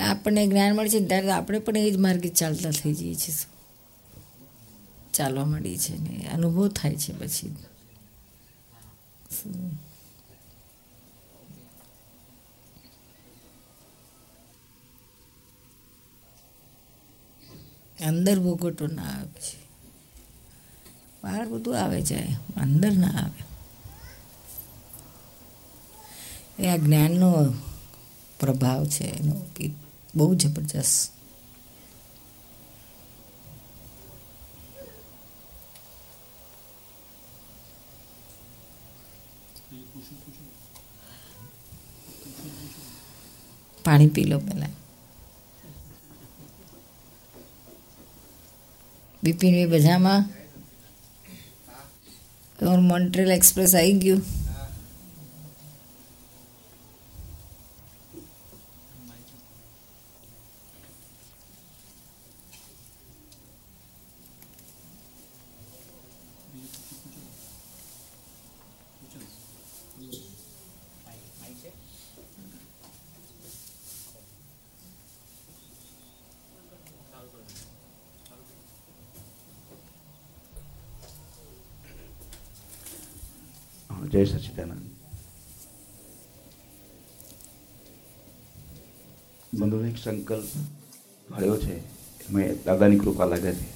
આપણને 0.00 0.46
જ્ઞાન 0.46 0.76
મળે 0.76 0.88
છે 0.88 1.06
ત્યારે 1.06 1.30
આપણે 1.30 1.58
પણ 1.58 1.76
એ 1.76 1.90
જ 1.90 1.96
માર્ગે 1.96 2.28
ચાલતા 2.28 2.70
થઈ 2.70 2.94
જઈએ 2.94 3.14
છીએ. 3.14 3.34
ચાલવા 5.14 5.44
મળીએ 5.44 5.78
છીએ 5.78 5.98
ને, 5.98 6.26
અનુભવ 6.26 6.68
થાય 6.68 6.96
છે 6.96 7.12
પછી. 7.12 7.56
અંદર 18.08 18.36
ભોગવટો 18.44 18.86
ના 18.96 19.10
આવે 19.16 19.28
પછી 19.34 19.62
બહાર 21.22 21.44
બધું 21.48 21.74
આવે 21.82 21.98
જાય 22.02 22.36
અંદર 22.62 22.92
ના 23.02 23.14
આવે. 23.22 23.42
એ 26.62 26.68
આ 26.68 26.76
જ્ઞાનનો 26.76 27.30
પ્રભાવ 28.40 28.82
છે, 28.94 29.06
એનો 29.18 29.34
બહુ 30.14 30.34
જબરજસ્ત. 30.34 31.10
પાણી 43.84 44.12
પી 44.14 44.28
લો 44.30 44.38
પહેલાં. 44.38 44.74
બિપિન 49.24 49.52
ભાઈ 49.52 49.66
બધામાં? 49.66 50.24
તમારું 52.58 52.84
મોન્ટ્રેલ 52.84 53.30
એક્સપ્રેસ 53.30 53.74
આવી 53.74 53.92
ગયું? 53.92 54.22
જય 84.14 84.24
સચિદાનંદ 84.24 84.82
બંધુ 89.58 89.84
એક 89.84 89.96
સંકલ્પ 89.98 90.44
મળ્યો 91.30 91.56
છે. 91.56 91.78
એમાં 91.78 92.42
દાદાની 92.66 92.98
કૃપા 92.98 93.24
લાગે 93.24 93.52
છે. 93.52 93.70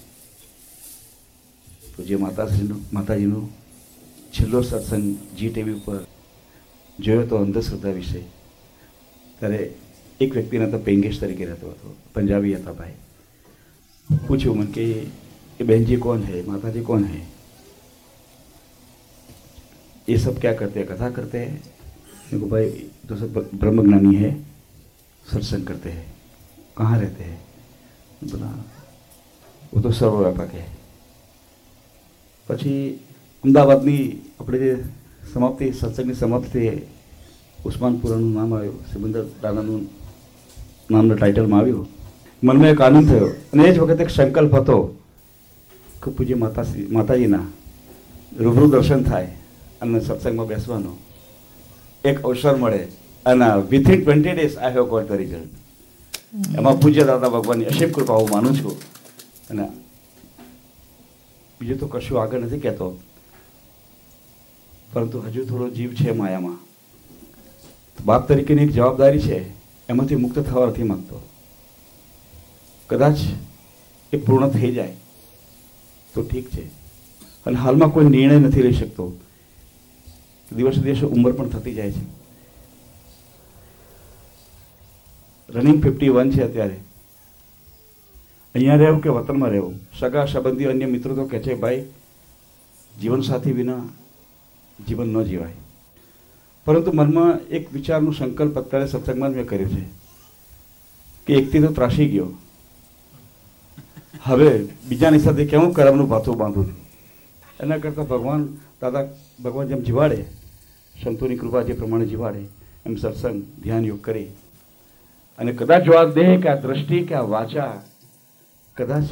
તો 1.97 2.05
જે 2.05 2.17
માતાશ્રીનો 2.17 2.75
માતાજીનો 2.93 3.49
છેલ્લો 4.33 4.63
સત્સંગ 4.63 5.17
જી 5.37 5.49
ટીવી 5.49 5.73
ઉપર 5.73 6.05
જોયો 7.01 7.27
તો 7.27 7.37
અંધશ્રદ્ધા 7.37 7.91
વિશે. 7.91 8.21
ત્યારે 9.39 9.75
એક 10.21 10.33
વ્યક્તિના 10.35 10.69
તો 10.69 10.79
પેંગેશ 10.79 11.21
તરીકે 11.21 11.45
રહેતો 11.45 11.71
હતો. 11.71 11.97
પંજાબી 12.15 12.55
હતા 12.55 12.73
ભાઈ. 12.73 12.95
પૂછ્યું 14.27 14.57
મને 14.57 14.73
કે 14.73 14.83
એ 15.61 15.65
બહેનજી 15.65 15.97
કોણ 15.97 16.21
હૈ 16.21 16.43
માતાજી 16.43 16.81
કોણ 16.81 17.05
હે 17.05 17.38
ये 20.08 20.18
सब 20.18 20.40
क्या 20.40 20.54
करते 20.54 20.80
हैं 20.80 20.88
कथा 20.88 21.10
करते 21.12 21.38
हैं 21.38 21.62
देखो 22.32 22.48
भाई 22.48 22.70
तो 23.10 23.16
सब 23.16 23.50
ब्रह्मज्ञानी 23.56 24.16
है 24.16 24.32
सत्संग 25.26 25.66
करते 25.66 25.90
हैं 25.90 26.06
कहाँ 26.78 27.00
रहते 27.00 27.24
हैं 27.24 27.40
बोला 28.26 28.50
वो 29.74 29.82
તો 29.82 29.92
સર્વવ્યાપક 29.92 30.52
છે 30.52 30.64
પછી 32.50 33.00
અમદાવાદની 33.44 34.06
આપણે 34.38 34.58
જે 34.60 34.72
સમાપ્તિ 35.26 35.74
સત્સંગની 35.74 36.16
સમાપ્તિ 36.16 36.62
ઉસ્માનપુરાનું 37.60 38.34
નામ 38.34 38.54
આવ્યું 38.54 38.80
સિમંદર 38.92 39.26
દાદાનું 39.42 39.84
નામના 40.90 41.16
ટાઇટલમાં 41.16 41.60
આવ્યું 41.60 41.88
મનમાં 42.44 42.70
એક 42.70 42.82
આનંદ 42.82 43.08
થયો 43.08 43.30
અને 43.52 43.64
એ 43.64 43.74
જ 43.74 43.78
વખતે 43.80 44.04
એક 44.04 44.12
સંકલ્પ 44.12 44.54
હતો 44.54 44.78
કે 46.02 46.12
પૂજ્ય 46.12 46.38
માતા 46.38 46.66
માતાજીના 46.92 47.46
રૂબરૂ 48.40 48.68
દર્શન 48.68 49.04
થાય 49.06 49.32
અને 49.83 50.01
સત્સંગમાં 50.01 50.47
બેસવાનો. 50.47 50.97
એક 52.05 52.23
અવસર 52.23 52.57
મળે 52.57 52.89
અને 53.27 53.45
within 53.71 54.05
twenty 54.05 54.31
days 54.31 54.57
I 54.57 54.73
have 54.73 54.87
got 54.89 55.09
the 55.09 55.13
result 55.13 55.49
એમાં 56.57 56.81
પૂજ્ય 56.81 57.05
દાદા 57.05 57.29
ભગવાનની 57.29 57.65
અસીમ 57.65 57.91
કૃપા 57.91 58.15
હું 58.15 58.29
માનું 58.31 58.55
છું. 58.57 58.81
અને 59.51 59.69
બીજું 61.61 61.79
તો 61.79 61.87
કશું 61.87 62.23
આગળ 62.23 62.39
નથી 62.39 62.59
કહેતો. 62.59 62.99
પરંતુ 64.93 65.21
હજુ 65.21 65.45
થોડો 65.45 65.69
જીવ 65.69 65.95
છે 65.95 66.11
માયામાં. 66.11 66.59
બાપ 68.05 68.29
તરીકેની 68.29 68.63
એક 68.63 68.71
જવાબદારી 68.71 69.21
છે, 69.21 69.49
એમાંથી 69.89 70.17
મુક્ત 70.17 70.39
થવા 70.39 70.67
નથી 70.67 70.83
માંગતો. 70.83 71.29
કદાચ 72.87 73.17
એ 74.13 74.17
પૂર્ણ 74.17 74.49
થઈ 74.49 74.73
જાય 74.73 74.93
તો 76.15 76.23
ઠીક 76.23 76.51
છે. 76.51 76.67
અને 77.47 77.57
હાલમાં 77.57 77.89
કોઈ 77.89 78.05
નિર્ણય 78.05 78.39
નથી 78.39 78.63
લઈ 78.63 78.73
શકતો. 78.73 79.13
દિવસે 80.57 80.81
દિવસે 80.81 81.07
ઉંમર 81.07 81.33
પણ 81.33 81.49
થતી 81.49 81.75
જાય 81.75 81.91
છે. 81.91 82.19
રનિંગ 85.53 85.83
ફિફ્ટી 85.83 86.09
વન 86.09 86.31
છે 86.31 86.43
અત્યારે. 86.43 86.77
અહીંયા 88.55 88.77
રહેવું 88.77 89.01
કે 89.01 89.09
વતનમાં 89.09 89.51
રહેવું? 89.51 89.81
સગા, 90.01 90.27
સંબંધી, 90.27 90.65
અન્ય 90.65 90.87
મિત્રો 90.87 91.15
તો 91.15 91.25
કહે 91.25 91.39
છે, 91.39 91.55
ભાઈ, 91.55 91.85
જીવનસાથી 93.01 93.53
વિના 93.53 93.89
જીવન 94.87 95.09
ન 95.09 95.23
જીવાય. 95.23 95.53
પરંતુ 96.65 96.93
મનમાં 96.93 97.39
એક 97.41 97.73
વિચારનું 97.73 98.15
સંકલ્પ 98.15 98.59
અત્યારે 98.59 98.87
સત્સંગમાં 98.87 99.31
મેં 99.31 99.47
કર્યો 99.47 99.69
છે 99.69 99.85
કે 101.27 101.35
એકથી 101.35 101.61
તો 101.61 101.67
ત્રાસી 101.67 102.09
ગયો. 102.09 102.29
હવે 104.23 104.65
બીજાની 104.89 105.19
સાથે 105.19 105.45
કેવું 105.45 105.73
કરવાનું 105.73 106.09
ભાથું 106.09 106.37
બાંધું? 106.37 106.69
એના 107.61 107.79
કરતાં 107.79 108.09
ભગવાન, 108.09 108.49
દાદા 108.81 109.09
ભગવાન 109.45 109.69
જેમ 109.69 109.83
જીવાડે 109.83 110.38
સંતોની 111.05 111.37
કૃપા 111.37 111.63
જે 111.63 111.73
પ્રમાણે 111.73 112.07
જીવાડે, 112.07 112.43
એમ 112.87 112.97
સત્સંગ, 112.97 113.43
ધ્યાન 113.63 113.85
યોગ 113.85 114.03
કરે. 114.05 114.25
અને 115.39 115.53
કદાચ 115.53 115.83
જો 115.83 115.93
આ 115.93 116.05
કે 116.41 116.49
આ 116.49 116.57
દ્રષ્ટિ 116.57 117.05
કે 117.05 117.15
આ 117.15 117.21
વાચા 117.21 117.83
કદાચ 118.77 119.05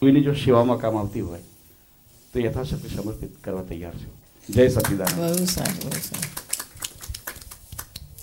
કોઈને 0.00 0.20
જો 0.20 0.32
સેવામાં 0.34 0.78
કામ 0.78 0.98
આવતી 0.98 1.20
હોય, 1.20 1.42
તો 2.32 2.40
યથાશક્તિ 2.40 2.88
સમર્પિત 2.88 3.44
કરવા 3.44 3.62
તૈયાર 3.62 3.94
છું. 3.94 4.12
જય 4.48 4.68
સચિદાન 4.68 5.12
બહુ 5.16 5.44
સારું 5.44 5.82
બહુ 5.84 6.00
સારું. 6.00 6.32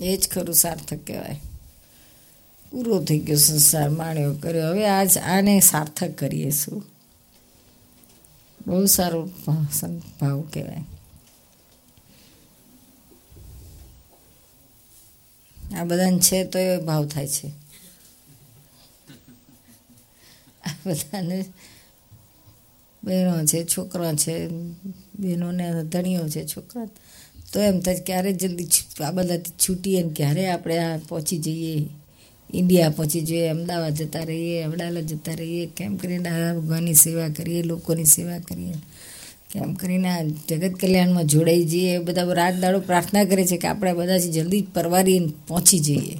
એ 0.00 0.16
જ 0.16 0.28
ખરું 0.28 0.54
સાર્થક 0.54 0.98
કહેવાય. 1.06 1.40
પૂરો 2.70 3.04
થઈ 3.04 3.18
ગયો 3.18 3.36
સંસાર, 3.36 3.88
માણ્યો 3.90 4.34
કર્યો. 4.34 4.68
હવે 4.68 4.86
આજ 4.88 5.18
આને 5.18 5.60
સાર્થક 5.60 6.10
કરીએ 6.18 6.50
શું? 6.50 6.82
બહુ 8.66 8.86
સારું 8.86 9.30
ભાવ 10.20 10.40
કહેવાય. 10.52 10.84
આ 15.76 15.84
બધાને 15.84 16.18
છે 16.18 16.44
તો 16.44 16.58
એ 16.58 16.78
ભાવ 16.78 17.06
થાય 17.06 17.28
છે. 17.28 17.48
આ 20.64 20.74
બધાને 20.86 21.44
બહેનો 23.04 23.46
છે, 23.46 23.64
છોકરા 23.64 24.14
છે, 24.14 24.48
બહેનોને 25.18 25.84
ધણીઓ 25.84 26.28
છે, 26.28 26.46
છોકરા 26.46 26.86
તો 27.52 27.60
એમ 27.60 27.80
થાય 27.80 28.00
ક્યારે 28.00 28.32
જલ્દી 28.32 28.68
આ 29.04 29.10
બધાથી 29.10 29.52
છૂટીએ 29.68 30.02
ને 30.02 30.12
ક્યારે 30.12 30.50
આપણે 30.50 30.78
આ 30.78 30.98
પહોંચી 30.98 31.38
જઈએ. 31.38 31.88
ઇન્ડિયા 32.54 32.90
પહોંચી 32.90 33.20
જઈએ, 33.20 33.48
અમદાવાદ 33.48 33.94
જતા 33.94 34.20
રહીએ, 34.20 34.62
અમદાવાદ 34.62 35.06
જતા 35.06 35.34
રહીએ, 35.34 35.66
કેમ 35.66 35.96
કરીને 35.96 36.24
દાદા 36.24 36.54
ભગવાનની 36.54 36.94
સેવા 36.94 37.28
કરીએ, 37.28 37.62
લોકોની 37.62 38.04
સેવા 38.04 38.38
કરીએ. 38.38 38.74
કેમ 39.52 39.74
કરીને 39.74 40.08
આ 40.08 40.22
જગત 40.22 40.80
કલ્યાણમાં 40.80 41.24
જોડાઈ 41.24 41.64
જઈએ 41.64 41.98
બધા 41.98 42.32
રાત 42.32 42.54
દાડો 42.54 42.80
પ્રાર્થના 42.80 43.24
કરે 43.24 43.46
છે 43.46 43.56
કે 43.56 43.68
આપણે 43.68 43.92
બધાથી 43.92 44.32
જલ્દી 44.32 44.62
પરવારી 44.62 45.34
પહોંચી 45.46 45.78
જઈએ. 45.78 46.18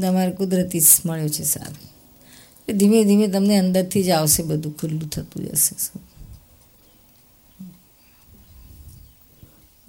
તમારે 0.00 0.32
કુદરતી 0.32 0.80
મળ્યો 1.06 1.28
છે 1.28 1.42
સારું 1.42 1.94
ધીમે 2.78 3.04
ધીમે 3.04 3.26
તમને 3.26 3.56
અંદરથી 3.56 4.02
જ 4.02 4.10
આવશે 4.10 4.42
બધું, 4.42 4.76
ખુલ્લું 4.76 5.10
થતું 5.10 5.46
જશે 5.46 5.98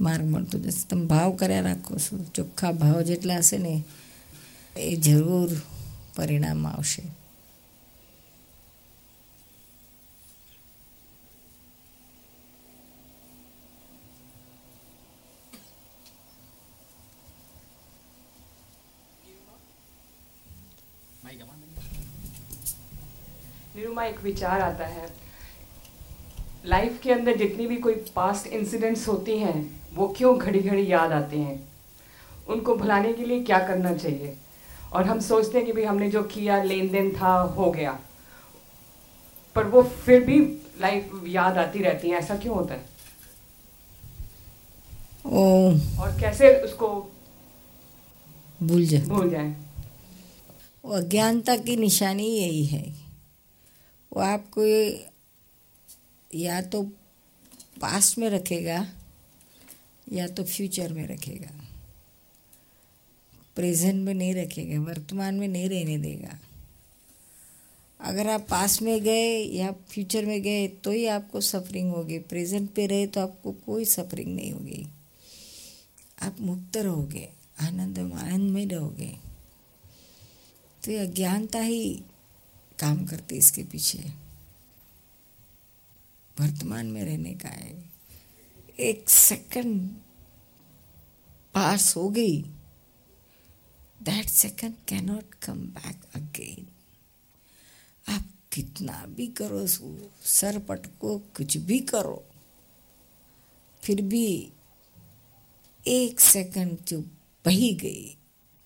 માર્ગ 0.02 0.26
મળતો 0.26 0.60
જશે. 0.60 0.88
તમે 0.90 1.06
ભાવ 1.06 1.32
કર્યા 1.32 1.62
રાખો 1.62 1.96
છો. 1.98 2.18
ચોખ્ખા 2.36 2.72
ભાવ 2.72 3.02
જેટલા 3.02 3.38
હશે 3.38 3.58
ને, 3.58 3.84
એ 4.78 4.96
જરૂર 4.96 5.50
પરિણામ 6.16 6.68
આવશે. 6.68 7.25
निरुमा 23.76 24.06
एक 24.06 24.22
विचार 24.22 24.62
आता 24.62 24.86
है। 24.86 25.14
लाइफ 26.66 27.00
के 27.04 27.12
अंदर 27.12 27.36
जितनी 27.36 27.68
भी 27.68 27.78
कोई 27.78 27.94
पास्ट 27.94 28.48
इंसिडेंट्स 28.48 29.08
होती 29.08 29.38
हैं 29.38 29.82
वो 29.94 30.08
क्यों 30.18 30.38
घड़ी 30.38 30.60
घड़ी 30.60 30.92
याद 30.92 31.12
आते 31.12 31.38
हैं? 31.38 31.70
उनको 32.48 32.76
भुलाने 32.76 33.14
के 33.14 33.26
लिए 33.26 33.44
क्या 33.44 33.68
करना 33.68 33.94
चाहिए? 33.94 34.38
और 34.94 35.06
हम 35.06 35.20
सोचते 35.20 35.58
हैं 35.58 35.68
कि 35.68 35.74
भाई 35.74 35.84
हमने 35.84 36.10
जो 36.10 36.24
किया 36.24 36.64
लेन 36.64 36.90
देन 36.90 37.12
था 37.22 37.38
हो 37.38 37.72
गया। 37.72 38.00
पर 39.56 39.64
वो 39.64 39.84
फिर 39.84 40.24
भी 40.24 40.40
लाइफ 40.82 41.22
याद 41.28 41.58
आती 41.58 41.80
रहती 41.80 42.10
है। 42.10 42.18
ऐसा 42.18 42.38
क्यों 42.38 42.56
होता 42.56 42.74
है? 42.74 42.86
ओ 45.26 45.72
और 46.00 46.20
कैसे 46.22 46.54
उसको 46.62 47.12
भूल 48.64 48.86
जाए। 48.86 49.02
भूल 49.02 49.30
जाए? 49.30 49.56
अज्ञानता 50.94 51.56
की 51.58 51.76
निशानी 51.78 52.28
यही 52.38 52.66
है। 52.66 53.05
वो 54.16 54.22
आपको 54.22 54.66
या 56.38 56.62
तो 56.62 56.82
पास्ट 57.82 58.18
में 58.18 58.30
रखेगा 58.30 58.88
या 60.12 60.28
तो 60.28 60.44
फ्यूचर 60.44 60.94
में 60.94 61.08
रखेगा। 61.08 61.52
प्रेजेंट 63.56 64.04
में 64.06 64.14
नहीं 64.14 64.34
रखेगा, 64.36 64.80
वर्तमान 64.82 65.36
में 65.36 65.48
नहीं 65.48 65.70
रहने 65.70 65.98
देगा। 65.98 66.40
अगर 68.00 68.30
आप 68.30 68.48
पास 68.50 68.82
में 68.82 69.04
गए 69.04 69.38
या 69.44 69.72
फ्यूचर 69.72 70.26
में 70.26 70.42
गए 70.42 70.68
तो 70.68 70.92
ही 70.92 71.06
आपको 71.06 71.42
सफरिंग 71.42 71.92
होगी। 71.92 72.20
प्रेजेंट 72.20 72.70
पे 72.74 72.86
रहे 72.86 73.08
तो 73.08 73.22
आपको 73.22 73.52
कोई 73.52 73.86
सफरिंग 73.86 74.36
नहीं 74.36 74.52
होगी। 74.52 74.88
आप 76.22 76.42
मुक्त 76.42 76.78
रहोगे 76.78 77.30
आनंद 77.62 78.00
आनंद 78.00 78.52
में 78.52 78.66
रहोगे। 78.66 79.16
तो 80.84 80.92
ये 80.92 80.98
अज्ञानता 80.98 81.60
ही 81.60 82.04
काम 82.80 83.06
करते 83.06 83.36
इसके 83.36 83.64
पीछे। 83.64 84.00
वर्तमान 86.42 86.86
में 86.86 87.04
रहने 87.06 87.34
का 87.34 87.50
है। 87.50 87.92
एक 88.80 89.10
सेकंड 89.10 89.90
पास 91.54 91.96
हो 91.96 92.10
गई। 92.10 92.42
That 94.02 94.26
second 94.26 94.74
cannot 94.88 95.34
come 95.34 95.68
back 95.68 96.02
again 96.16 96.68
आप 98.10 98.30
कितना 98.52 99.06
भी 99.06 99.28
करो, 99.28 99.68
सर 100.24 100.60
पटको, 100.60 101.20
कुछ 101.20 101.58
भी 101.58 101.80
करो। 101.80 102.26
फिर 103.82 104.02
भी 104.02 104.52
एक 105.88 106.20
सेकंड 106.20 106.78
जो 106.88 107.02
बही 107.46 107.74
गई, 107.74 108.18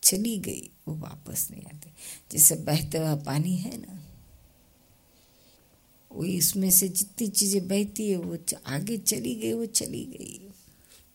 चली 0.04 0.38
गई, 0.38 0.72
वो 0.88 0.96
वापस 0.96 1.48
नहीं 1.52 1.64
आते। 1.64 1.92
जैसे 2.32 2.56
बहते 2.56 2.98
हुआ 2.98 3.16
पानी 3.16 3.56
है 3.58 3.78
ना 3.78 3.99
वो 6.12 6.24
इसमें 6.24 6.72
से 6.72 6.90
जितनी 6.90 7.28
चीज़ें 7.28 7.68
बहती 7.68 8.10
है, 8.10 8.18
वो 8.18 8.38
आगे 8.66 8.98
चली 8.98 9.36
गई, 9.36 9.54
वो 9.54 9.66
चली 9.66 10.06
गई। 10.06 10.46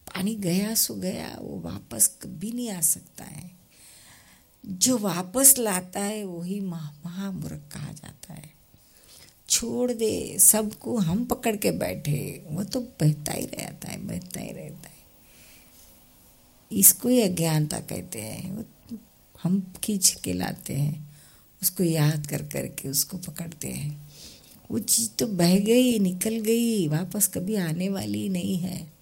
पानी 0.06 0.34
गया 0.34 0.74
सो 0.74 0.94
गया, 0.94 1.38
वो 1.40 1.60
वापस 1.60 2.06
कभी 2.22 2.52
नहीं 2.52 2.70
आ 2.70 2.80
सकता 2.80 3.24
है। 3.24 3.50
जो 4.66 4.98
वापस 4.98 5.54
लाता 5.58 6.00
है, 6.00 6.24
वही 6.24 6.60
महामूर्ख 6.60 7.62
कहा 7.72 7.92
जाता 7.92 8.34
है। 8.34 8.54
छोड़ 9.48 9.92
दे, 9.92 10.38
सबको 10.38 10.98
हम 10.98 11.24
पकड़ 11.24 11.56
के 11.56 11.70
बैठे। 11.70 12.44
वो 12.48 12.64
तो 12.64 12.80
बहता 12.80 13.32
ही 13.32 13.46
रहता 13.46 13.88
है, 13.88 14.06
बहता 14.06 14.40
ही 14.40 14.52
रहता 14.52 14.88
है। 14.88 14.94
इसको 16.72 17.08
ही 17.08 17.20
अज्ञानता 17.20 17.80
कहते 17.80 18.20
हैं। 18.20 18.52
वो 18.52 18.64
हम 19.42 19.72
खींच 19.84 20.16
के 20.24 20.32
लाते 20.32 20.74
हैं, 20.74 21.16
उसको 21.62 21.84
याद 21.84 22.26
कर, 22.26 22.42
करके 22.42 22.88
उसको 22.88 23.18
पकड़ते 23.18 23.68
हैं। 23.68 24.03
वो 24.74 24.80
चीज़ 24.80 25.10
तो 25.10 25.26
बह 25.26 25.58
गई, 25.58 25.98
निकल 25.98 26.40
गई, 26.40 26.88
वापस 26.88 27.26
कभी 27.28 27.54
आने 27.54 27.88
वाली 27.88 28.28
नहीं 28.28 28.56
है। 28.56 28.92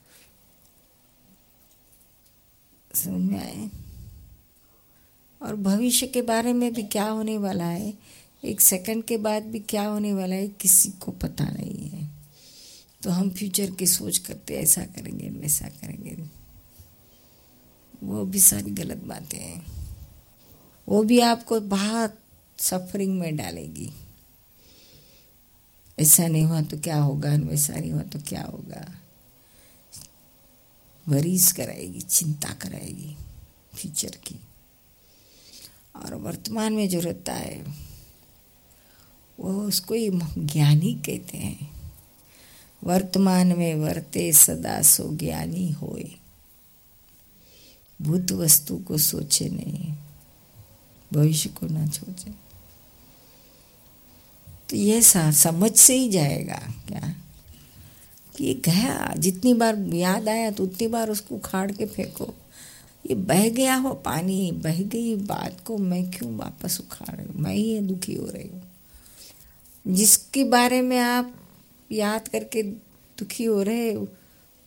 समझ 2.95 3.33
में 3.33 3.39
आए 3.39 3.71
और 5.43 5.57
भविष्य 5.57 6.07
के 6.07 6.23
बारे 6.23 6.53
में 6.53 6.73
भी 6.73 6.83
क्या 6.83 7.09
होने 7.09 7.39
वाला 7.39 7.65
है? 7.65 7.95
एक 8.45 8.61
सेकंड 8.61 9.05
के 9.05 9.17
बाद 9.17 9.43
भी 9.43 9.61
क्या 9.61 9.87
होने 9.89 10.13
वाला 10.13 10.35
है, 10.35 10.49
किसी 10.49 10.89
को 10.91 11.13
पता 11.13 11.45
नहीं 11.45 11.89
है। 11.89 12.11
तो 13.03 13.11
हम 13.11 13.31
फ्यूचर 13.31 13.71
की 13.71 13.87
सोच 13.87 14.19
करते 14.19 14.55
ऐसा 14.55 14.85
करेंगे, 14.85 15.29
वैसा 15.29 15.69
करेंगे। 15.69 16.17
वो 18.03 18.25
भी 18.25 18.41
सारी 18.41 18.71
गलत 18.71 18.97
बातें 18.97 19.39
हैं। 19.39 19.67
वो 20.89 21.03
भी 21.03 21.21
आपको 21.21 21.61
बहुत 21.61 22.19
सफरिंग 22.59 23.21
में 23.21 23.37
डालेगी। 23.37 23.91
ऐसा 26.03 26.27
नहीं 26.29 26.45
हुआ 26.45 26.62
तो 26.62 26.79
क्या 26.79 26.97
होगा 26.97 27.35
वैसा 27.35 27.75
नहीं 27.75 27.93
हुआ 27.93 28.03
तो 28.03 28.19
क्या 28.21 28.43
होगा? 28.43 28.99
वरीज 31.09 31.53
कराएगी, 31.53 32.01
चिंता 32.01 32.55
कराएगी 32.55 33.17
फ्यूचर 33.75 34.11
की। 34.11 34.41
और 35.97 36.15
वर्तमान 36.15 36.73
में 36.73 36.88
जो 36.88 37.01
रहता 37.01 37.33
है, 37.33 37.75
वो 39.41 39.62
उसको 39.62 39.95
ही 39.95 40.11
ज्ञानी 40.38 40.95
कहते 40.95 41.38
हैं। 41.38 41.71
वर्तमान 42.85 43.47
में 43.47 43.75
वर्ते 43.75 44.33
सदा 44.33 44.83
सो 44.83 45.17
ज्ञानी 45.17 45.71
होए। 45.71 46.11
भूत 48.03 48.33
वस्तु 48.33 48.79
को 48.79 48.99
सोचे 48.99 49.49
नहीं, 49.49 49.95
भविष्य 51.12 51.49
को 51.49 51.67
ना 51.67 51.87
सोचे। 51.87 52.52
तो 54.73 54.77
ये 54.77 55.01
समझ 55.03 55.71
से 55.73 55.95
ही 55.95 56.09
जाएगा, 56.09 56.61
क्या? 56.89 57.15
कि 58.37 58.45
ये 58.45 58.55
गया, 58.55 59.15
जितनी 59.19 59.53
बार 59.55 59.79
याद 59.95 60.29
आया 60.29 60.51
तो 60.51 60.65
उतनी 60.65 60.87
बार 60.89 61.11
उसको 61.11 61.35
उखाड़ 61.35 61.71
के 61.73 61.87
फेंको। 61.87 62.33
ये 63.07 63.15
बह 63.15 63.49
गया 63.49 63.75
हो 63.75 63.93
पानी, 63.95 64.51
बह 64.55 64.83
गई 64.83 65.15
बात 65.17 65.61
को, 65.67 65.77
मैं 65.79 66.11
क्यों 66.11 66.37
वापस 66.37 66.79
उखाड़ 66.81 67.17
रही 67.17 67.27
हूँ 67.27 67.43
मैं 67.43 67.55
ही 67.55 67.79
दुखी 67.81 68.15
हो 68.15 68.27
रही 68.27 68.49
हूँ। 68.49 68.63
जिसके 69.87 70.45
बारे 70.45 70.81
में 70.83 70.99
आप 70.99 71.35
याद 71.91 72.29
करके 72.29 72.63
दुखी 72.63 73.45
हो 73.45 73.63
रहे 73.63 73.95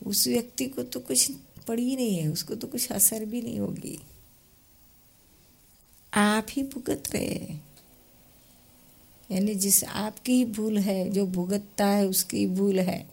उस 0.00 0.26
व्यक्ति 0.28 0.66
को 0.66 0.82
तो 0.82 1.00
कुछ 1.00 1.30
पड़ी 1.68 1.94
नहीं 1.96 2.18
है, 2.18 2.28
उसको 2.28 2.54
तो 2.54 2.66
कुछ 2.66 2.90
असर 2.92 3.24
भी 3.24 3.42
नहीं 3.42 3.58
होगी। 3.60 3.98
आप 6.12 6.46
ही 6.50 6.62
भुगत 6.64 7.14
रहे 7.14 7.24
यानी 9.30 9.54
जिस 9.54 9.84
आपकी 9.84 10.32
ही 10.32 10.44
भूल 10.44 10.78
है, 10.78 11.10
जो 11.10 11.26
भुगतता 11.26 11.86
है, 11.86 12.06
उसकी 12.06 12.46
भूल 12.46 12.80
है। 12.80 13.10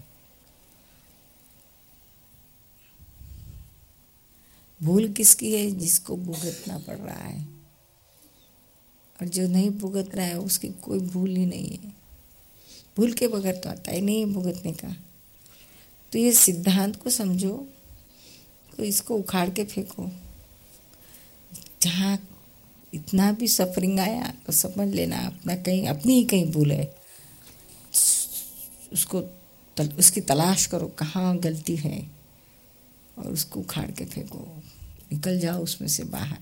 भूल 4.84 5.14
किसकी 5.14 5.56
है? 5.56 5.72
जिसको 5.72 6.18
भुगतना 6.18 6.78
पड़ 6.78 6.98
रहा 6.98 7.24
है। 7.24 7.48
और 9.22 9.28
जो 9.28 9.48
नहीं 9.48 9.70
भुगत 9.70 10.16
रहा 10.16 10.26
है, 10.26 10.40
उसकी 10.40 10.70
कोई 10.70 11.00
भूल 11.00 11.36
ही 11.36 11.46
नहीं 11.46 11.70
है। 11.70 12.04
भूल 12.98 13.14
के 13.14 13.28
बगैर 13.28 13.56
तो 13.56 13.70
आता 13.70 13.92
ही 13.92 14.02
नहीं 14.02 14.26
भुगतने 14.26 14.72
का। 14.72 14.96
तो 16.12 16.20
ये 16.20 16.34
सिद्धांत 16.34 17.04
को 17.04 17.10
समझो 17.10 17.70
तो 18.78 18.84
इसको 18.84 19.16
उखाड़ 19.16 19.50
के 19.50 19.66
फेंको। 19.66 20.12
जहाँ 21.82 22.33
इतना 22.94 23.32
भी 23.32 23.48
सफरिंग 23.48 24.00
आया 24.00 24.34
तो 24.46 24.54
समझ 24.54 24.88
लेना 24.88 25.18
अपना 25.18 25.56
कहीं 25.56 25.88
अपनी 25.88 26.14
ही 26.14 26.24
कहीं 26.24 26.52
भूल 26.52 26.72
है। 26.72 26.86
उसको 28.94 29.22
तल, 29.78 29.90
उसकी 29.90 30.22
तलाश 30.22 30.66
करो 30.66 30.88
कहाँ 30.88 31.38
गलती 31.38 31.76
है 31.76 32.00
और 33.18 33.28
उसको 33.28 33.60
उखाड़ 33.60 33.90
के 33.92 34.06
फेंको। 34.06 34.46
निकल 35.12 35.40
जाओ 35.40 35.64
उसमें 35.64 35.88
से 35.88 36.04
बाहर। 36.04 36.38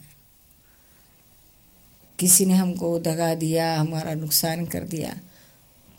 किसी 2.20 2.46
ने 2.46 2.54
हमको 2.54 2.98
दगा 3.00 3.34
दिया 3.36 3.76
हमारा 3.80 4.14
नुकसान 4.14 4.66
कर 4.66 4.84
दिया 4.84 5.16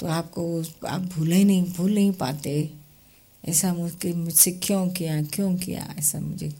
तो 0.00 0.06
आपको 0.06 0.44
आप 0.88 1.00
भूले 1.14 1.42
नहीं 1.44 1.64
भूल 1.64 1.94
नहीं 1.94 2.12
पाते। 2.12 2.52
ऐसा 3.44 3.72
मुझके 3.74 4.12
मुझसे 4.12 4.50
क्यों 4.52 4.88
किया 4.88 5.22
क्यों 5.24 5.54
किया 5.56 5.94
ऐसा 5.98 6.20
मुझे। 6.20 6.52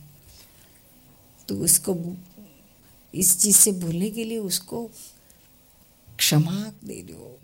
तो 1.47 1.55
उसको 1.57 1.93
इस 3.15 3.39
चीज़ 3.39 3.57
से 3.57 3.71
भूलने 3.71 4.09
के 4.09 4.23
लिए 4.23 4.37
उसको 4.37 4.91
क्षमा 6.17 6.73
दे 6.83 7.01
दो। 7.01 7.39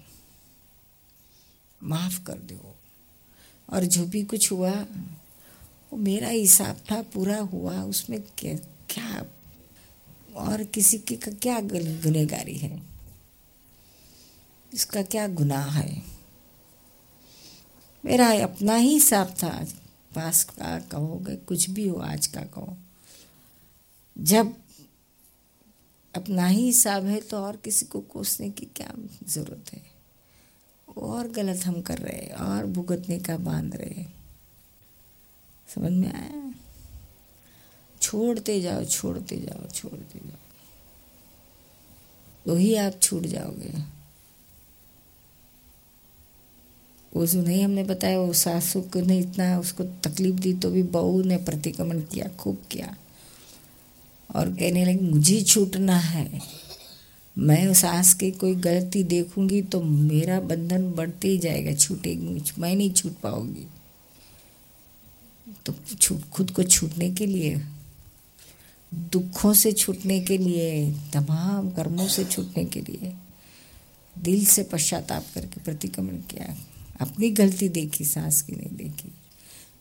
माफ़ 1.83 2.23
कर 2.23 2.33
दो। 2.33 2.75
और 3.69 3.85
जो 3.85 4.05
भी 4.05 4.23
कुछ 4.23 4.51
हुआ, 4.51 4.71
वो 5.91 5.97
मेरा 5.97 6.27
हिसाब 6.27 6.81
था, 6.91 7.01
पूरा 7.01 7.39
हुआ, 7.39 7.83
उसमें 7.83 8.21
क्या 8.37 8.55
क्या 8.89 9.25
और 10.35 10.63
किसी 10.63 10.97
की 10.97 11.15
क्या 11.15 11.59
गुनेगारी 11.59 12.57
है? 12.57 12.83
इसका 14.73 15.01
क्या 15.01 15.27
गुनाह 15.27 15.79
है? 15.79 16.03
मेरा 18.05 18.43
अपना 18.43 18.75
ही 18.75 18.93
हिसाब 18.93 19.35
था। 19.43 19.65
पास 20.15 20.43
का 20.43 20.79
कहोगे, 20.79 21.35
कुछ 21.35 21.69
भी 21.69 21.87
हो, 21.87 21.95
आज 21.95 22.27
का 22.27 22.41
कहो। 22.41 22.77
जब 24.17 24.68
अपना 26.15 26.47
ही 26.47 26.65
हिसाब 26.65 27.05
है 27.05 27.21
तो 27.21 27.37
और 27.37 27.57
किसी 27.57 27.85
को 27.85 28.01
कोसने 28.01 28.49
की 28.49 28.65
क्या 28.65 28.93
ज़रूरत 29.27 29.73
है? 29.73 29.81
और 30.97 31.27
गलत 31.27 31.65
हम 31.65 31.81
कर 31.81 31.97
रहे 31.97 32.17
हैं, 32.17 32.31
और 32.31 32.65
भुगतने 32.65 33.19
का 33.19 33.37
बाँध 33.37 33.75
रहे 33.75 34.05
समझ 35.75 35.91
में 35.91 36.13
आया? 36.13 36.53
छोड़ते 38.01 38.61
जाओ 38.61 38.83
छोड़ते 38.83 39.37
जाओ 39.37 39.67
छोड़ते 39.67 40.19
जाओ। 40.19 40.37
तो 42.45 42.55
ही 42.55 42.75
आप 42.75 42.93
छूट 43.01 43.23
जाओगे। 43.23 43.99
वो 47.15 47.25
जो 47.25 47.41
नहीं 47.41 47.63
हमने 47.63 47.83
बताया, 47.83 48.19
वो 48.19 48.33
सासू 48.33 48.89
ने 48.95 49.19
इतना 49.19 49.59
उसको 49.59 49.83
तकलीफ़ 49.83 50.35
दी 50.35 50.53
तो 50.53 50.71
भी 50.71 50.83
बहू 50.83 51.23
ने 51.23 51.37
प्रतिक्रमण 51.37 52.01
किया, 52.01 52.27
खूब 52.27 52.63
किया। 52.71 52.97
और 54.35 54.49
कहने 54.49 54.85
लगी, 54.85 55.05
मुझे 55.05 55.41
छूटना 55.41 55.97
है। 55.97 56.41
मैं 57.37 57.73
सास 57.73 58.13
की 58.13 58.31
कोई 58.31 58.55
गलती 58.55 59.03
देखूँगी 59.03 59.61
तो 59.61 59.81
मेरा 59.81 60.39
बंधन 60.39 60.91
बढ़ते 60.91 61.27
ही 61.27 61.37
जाएगा, 61.37 61.75
छूटेगी 61.75 62.27
मुझ 62.27 62.51
मैं 62.59 62.75
नहीं 62.75 62.91
छूट 62.91 63.17
पाऊँगी। 63.17 63.67
तो 65.65 65.75
छूट, 66.01 66.29
खुद 66.29 66.51
को 66.51 66.63
छूटने 66.63 67.11
के 67.11 67.25
लिए? 67.25 67.61
दुखों 68.93 69.53
से 69.53 69.71
छूटने 69.71 70.19
के 70.19 70.37
लिए, 70.37 70.91
तमाम 70.91 71.69
कर्मों 71.71 72.07
से 72.07 72.25
छूटने 72.25 72.65
के 72.65 72.81
लिए। 72.81 73.13
दिल 74.17 74.45
से 74.45 74.63
पश्चाताप 74.63 75.25
करके 75.35 75.61
प्रतिक्रमण 75.63 76.17
किया। 76.17 76.57
अपनी 77.01 77.29
गलती 77.29 77.69
देखी, 77.69 78.05
सांस 78.05 78.41
की 78.41 78.53
नहीं 78.53 78.77
देखी। 78.77 79.11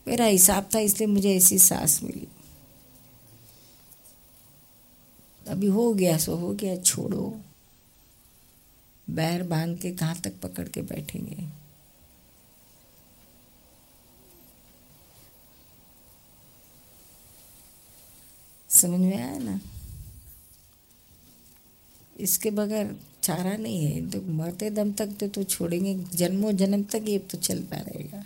मेरा 0.08 0.24
हिसाब 0.24 0.68
था 0.74 0.78
इसलिए 0.78 1.06
मुझे 1.06 1.36
ऐसी 1.36 1.58
सांस 1.58 2.00
मिली। 2.02 2.26
अभी 5.48 5.66
हो 5.66 5.94
गया 5.94 6.18
सो 6.18 6.36
हो 6.36 6.54
गया 6.54 6.76
छोड़ो। 6.76 7.40
बैर 9.10 9.42
बाँध 9.42 9.78
के 9.78 9.92
कहाँ 9.92 10.16
तक 10.16 10.32
पकड़ 10.42 10.68
के 10.68 10.82
बैठेंगे? 10.82 11.48
समझ 18.68 19.00
में 19.00 19.16
आया 19.16 19.38
ना? 19.38 19.60
इसके 22.20 22.50
बगैर 22.50 22.96
चारा 23.22 23.56
नहीं 23.56 23.86
है। 23.86 24.10
तो 24.10 24.20
मरते 24.20 24.70
दम 24.70 24.92
तक 24.92 25.06
तो, 25.06 25.28
तो 25.28 25.44
छोड़ेंगे। 25.44 25.94
जन्मों 25.94 26.52
जन्म 26.52 26.82
तक 26.82 27.04
ये 27.08 27.18
तो 27.18 27.38
चलता 27.38 27.76
रहेगा। 27.76 28.24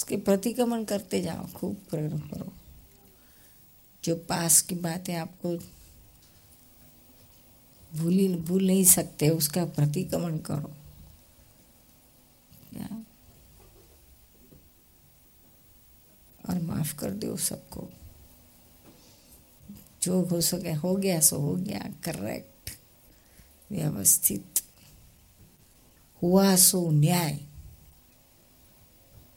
उसके 0.00 0.16
प्रतिक्रमण 0.16 0.84
करते 0.84 1.22
जाओ, 1.22 1.52
खूब 1.52 1.76
प्रकरण 1.90 2.18
करो। 2.18 2.52
जो 4.04 4.16
पास 4.16 4.62
की 4.62 4.74
बातें 4.74 5.14
आपको 5.14 5.56
भूल 7.98 8.36
भूल 8.36 8.66
नहीं 8.66 8.84
सकते, 8.84 9.28
उसका 9.28 9.64
प्रतिक्रमण 9.64 10.38
करो। 10.38 10.72
और 16.48 16.62
माफ़ 16.62 16.96
कर 16.96 17.10
दो 17.10 17.36
सबको। 17.36 17.88
जो 20.02 20.22
हो 20.22 20.40
सके, 20.40 20.72
हो 20.72 20.96
गया 20.96 21.20
सो 21.20 21.36
हो 21.36 21.54
गया 21.54 21.94
करेक्ट 22.04 22.70
व्यवस्थित। 23.70 24.62
हुआ 26.22 26.56
सो 26.56 26.90
न्याय। 26.90 27.49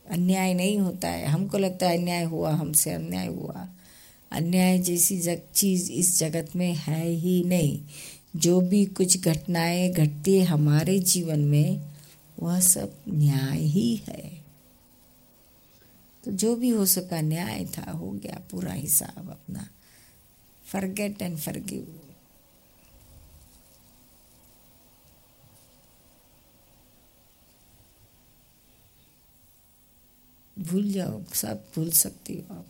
अन्याय 0.09 0.53
नहीं 0.53 0.79
होता 0.79 1.09
है। 1.09 1.25
हमको 1.25 1.57
लगता 1.57 1.87
है 1.87 1.97
अन्याय 1.97 2.23
हुआ, 2.23 2.51
हमसे 2.51 2.91
अन्याय 2.91 3.27
हुआ। 3.27 3.69
अन्याय 4.31 4.79
जैसी 4.79 5.19
जग, 5.19 5.41
चीज़ 5.53 5.91
इस 5.91 6.19
जगत 6.19 6.55
में 6.55 6.73
है 6.73 7.09
ही 7.09 7.43
नहीं। 7.43 7.81
जो 8.35 8.61
भी 8.61 8.85
कुछ 8.85 9.19
घटनाएँ 9.19 9.93
घटती 9.93 10.37
है 10.37 10.45
हमारे 10.45 10.99
जीवन 10.99 11.39
में, 11.39 11.93
वह 12.39 12.59
सब 12.59 12.93
न्याय 13.09 13.59
ही 13.59 13.95
है। 13.95 14.43
तो 16.23 16.31
जो 16.31 16.55
भी 16.55 16.69
हो 16.69 16.85
सका 16.85 17.21
न्याय 17.21 17.65
था, 17.65 17.91
हो 17.91 18.11
गया 18.11 18.41
पूरा 18.51 18.73
हिसाब 18.73 19.29
अपना। 19.29 19.69
फॉरगेट 20.71 21.21
एंड 21.21 21.37
फॉरगिव 21.37 21.99
भूल 30.69 30.91
जाओ 30.91 31.21
सब 31.33 31.63
भूल 31.75 31.89
सकती 31.91 32.37
हो 32.37 32.55
आप। 32.55 32.65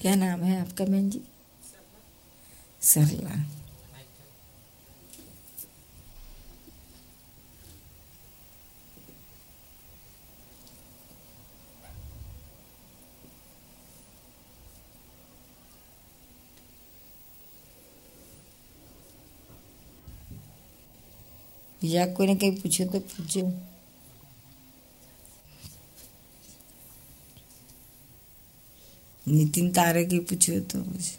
क्या 0.00 0.14
नाम 0.14 0.40
है 0.40 0.60
आपका 0.60 0.84
बहन 0.84 1.10
जी? 1.10 1.20
सरला 2.82 3.34
બીજા 21.84 22.06
કોઈને 22.16 22.34
કંઈ 22.36 22.56
પૂછ્યું 22.60 22.90
તો 22.92 22.98
પૂછજો. 23.00 23.42
નીતિન 29.26 29.68
તારે 29.72 30.02
કંઈ 30.04 30.24
પૂછ્યું 30.28 30.64
તો 30.64 30.78
પછી. 30.86 31.18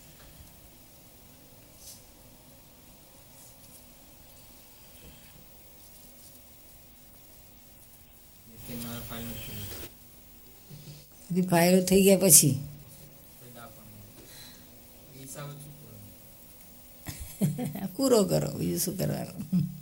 બધી 11.29 11.47
ફાયરો 11.49 11.81
થઈ 11.83 12.03
ગયા 12.03 12.23
પછી? 12.23 12.53
પૂરો 17.95 18.19
કરો 18.25 18.49
બીજું 18.57 18.79
શું 18.79 18.95
કરવાનું? 18.97 19.74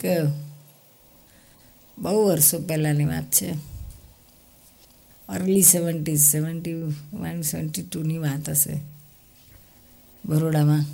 એક, 0.00 0.26
બહુ 1.98 2.26
વર્ષો 2.26 2.58
પહેલાંની 2.58 3.04
વાત 3.04 3.24
છે. 3.24 3.54
Early 5.28 5.62
seventies 5.62 6.30
seventy 6.30 6.74
one 7.12 7.42
seventy 7.42 7.82
ટુની 7.82 8.18
વાત 8.18 8.50
હશે. 8.50 8.80
બરોડામાં. 10.24 10.84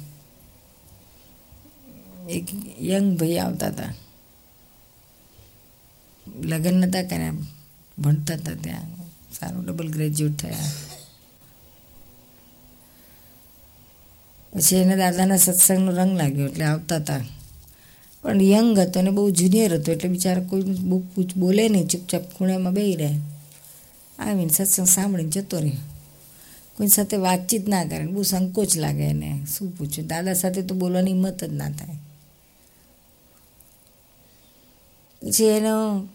એક 2.29 2.45
યંગ 2.83 3.21
ભાઈ 3.21 3.39
આવતા 3.39 3.67
હતા. 3.67 3.95
લગ્ન 6.43 6.75
નહોતા 6.75 7.03
કર્યા, 7.03 7.33
ભણતા 7.99 8.35
હતા 8.35 8.55
ત્યાં. 8.55 8.83
સારું 9.33 9.65
ડબલ 9.65 9.89
ગ્રેજ્યુએટ 9.89 10.37
થયા. 10.37 10.59
પછી 14.53 14.77
એને 14.77 14.97
દાદાના 14.97 15.37
સત્સંગનો 15.37 15.93
રંગ 15.93 16.17
લાગ્યો 16.17 16.49
એટલે 16.49 16.65
આવતા 16.65 16.97
હતા. 16.97 17.21
પણ 18.25 18.43
યંગ 18.43 18.79
હતો 18.79 19.01
અને 19.01 19.11
બહુ 19.11 19.31
જુનિયર 19.31 19.75
હતો 19.75 19.93
એટલે 19.93 20.09
બિચારા 20.09 20.43
કોઈ 20.43 20.63
બહુ 20.63 20.99
પૂછ 21.01 21.37
બોલે 21.37 21.69
નહીં, 21.69 21.89
ચૂપચાપ 21.89 22.23
ખૂણામાં 22.23 22.75
બેહી 22.75 22.97
રહે. 22.97 23.21
આવીને 24.19 24.49
સત્સંગ 24.49 24.87
સાંભળીને 24.87 25.31
જતો 25.31 25.59
રહ્યો. 25.59 25.83
કોઈ 26.77 26.89
સાથે 26.89 27.17
વાતચીત 27.17 27.69
ના 27.69 27.85
કરે 27.85 28.07
બહુ 28.07 28.23
સંકોચ 28.23 28.77
લાગે 28.77 29.03
એને. 29.03 29.47
શું 29.47 29.79
પૂછ્યું 29.79 30.09
દાદા 30.09 30.35
સાથે 30.35 30.63
તો 30.63 30.75
બોલવાની 30.75 31.13
હિંમત 31.13 31.45
જ 31.45 31.53
ના 31.53 31.71
થાય. 31.71 31.97
પછી 35.23 35.45
એનો 35.45 36.09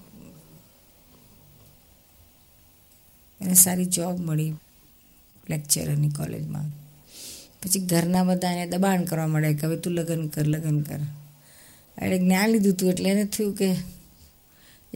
એને 3.41 3.53
સારી 3.53 3.85
જોબ 3.85 4.19
મળી 4.19 4.53
લેક્ચરની 5.49 6.09
કોલેજમાં 6.09 6.69
પછી 7.61 7.79
ઘરના 7.79 8.23
બધા 8.23 8.51
એને 8.51 8.65
દબાણ 8.67 9.05
કરવા 9.05 9.27
મળે 9.27 9.53
કે 9.53 9.67
હવે 9.67 9.77
તું 9.77 9.93
લગ્ન 9.93 10.27
કર 10.27 10.47
લગ્ન 10.47 10.81
કર. 10.81 10.99
એણે 11.99 12.19
જ્ઞાન 12.19 12.49
લીધું 12.49 12.73
હતું 12.73 12.89
એટલે 12.89 13.09
એને 13.09 13.25
થયું 13.25 13.55
કે 13.55 13.75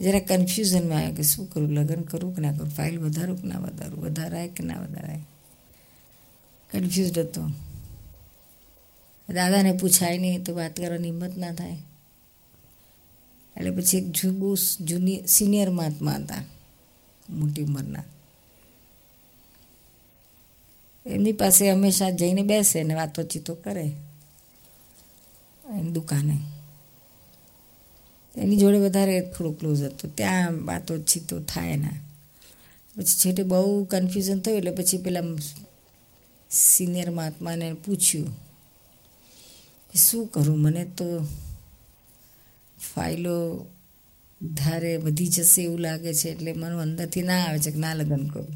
જરા 0.02 0.20
કન્ફ્યુઝનમાં 0.20 1.00
આવ્યો 1.00 1.16
કે 1.16 1.24
શું 1.24 1.50
કરું, 1.50 1.72
લગ્ન 1.72 2.02
કરું 2.02 2.36
કે 2.36 2.42
ના 2.42 2.52
કરું 2.52 2.70
ફાઇલ 2.70 3.00
વધારું 3.00 3.42
કે 3.42 3.48
ના 3.48 3.60
વધારું, 3.60 4.02
વધારાય 4.02 4.48
કે 4.48 4.64
ના 4.64 4.82
વધારાય? 4.82 5.20
કન્ફ્યુઝડ 6.72 7.20
હતો. 7.20 7.52
દાદાને 9.34 9.74
પૂછાય 9.74 10.18
નહીં, 10.18 10.44
તો 10.44 10.56
વાત 10.56 10.76
કરવાની 10.76 11.10
હિંમત 11.10 11.38
ના 11.38 11.54
થાય. 11.54 11.78
એટલે 13.58 13.72
પછી 13.72 13.98
એક 13.98 14.26
બહુ 14.26 14.56
જૂની 14.82 15.24
સિનિયર 15.28 15.70
મહાત્મા 15.70 16.12
હતા, 16.12 16.44
મોટી 17.30 17.64
ઉંમરના. 17.64 18.04
એમની 21.06 21.32
પાસે 21.32 21.72
હંમેશા 21.72 22.10
જઈને 22.10 22.42
બેસે 22.42 22.84
ને 22.84 22.94
વાતોચીતો 22.94 23.56
કરે 23.56 23.92
એની 25.70 25.92
દુકાને. 25.92 26.53
એની 28.38 28.58
જોડે 28.58 28.78
વધારે 28.78 29.22
થોડું 29.22 29.60
ક્લોઝ 29.60 29.84
હતું. 29.84 30.16
ત્યાં 30.16 30.66
વાતો 30.66 30.94
વાતોચીતો 30.94 31.40
થાય 31.40 31.76
ના. 31.76 31.90
પછી 32.98 33.04
છેટે 33.04 33.44
બહુ 33.44 33.86
કન્ફ્યુઝન 33.86 34.40
થયું 34.40 34.58
એટલે 34.58 34.72
પછી 34.72 34.98
પેલા 34.98 35.20
સિનિયર 36.52 37.12
મહાત્માને 37.12 37.74
પૂછ્યું 37.74 38.30
શું 39.96 40.28
કરું? 40.28 40.60
મને 40.60 40.86
તો 40.86 41.28
ફાઇલો 42.96 43.66
ધારે 44.54 44.98
વધી 44.98 45.28
જશે 45.28 45.64
એવું 45.64 45.80
લાગે 45.80 46.14
છે 46.14 46.30
એટલે 46.30 46.54
મને 46.54 46.82
અંદરથી 46.82 47.22
ના 47.22 47.44
આવે 47.44 47.60
છે 47.60 47.72
કે 47.72 47.80
ના 47.80 47.94
લગ્ન 47.94 48.28
કરું. 48.28 48.48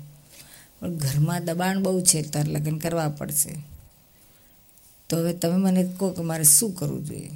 પણ 0.79 0.95
ઘરમાં 0.95 1.45
દબાણ 1.45 1.83
બહુ 1.83 2.01
છે, 2.01 2.21
તાર 2.21 2.47
લગ્ન 2.47 2.77
કરવા 2.77 3.09
પડશે. 3.09 3.55
તો 5.09 5.17
હવે 5.17 5.33
તમે 5.33 5.55
મને 5.55 5.93
કહો 5.99 6.09
કે 6.09 6.21
મારે 6.21 6.43
શું 6.43 6.75
કરવું 6.75 7.05
જોઈએ? 7.05 7.31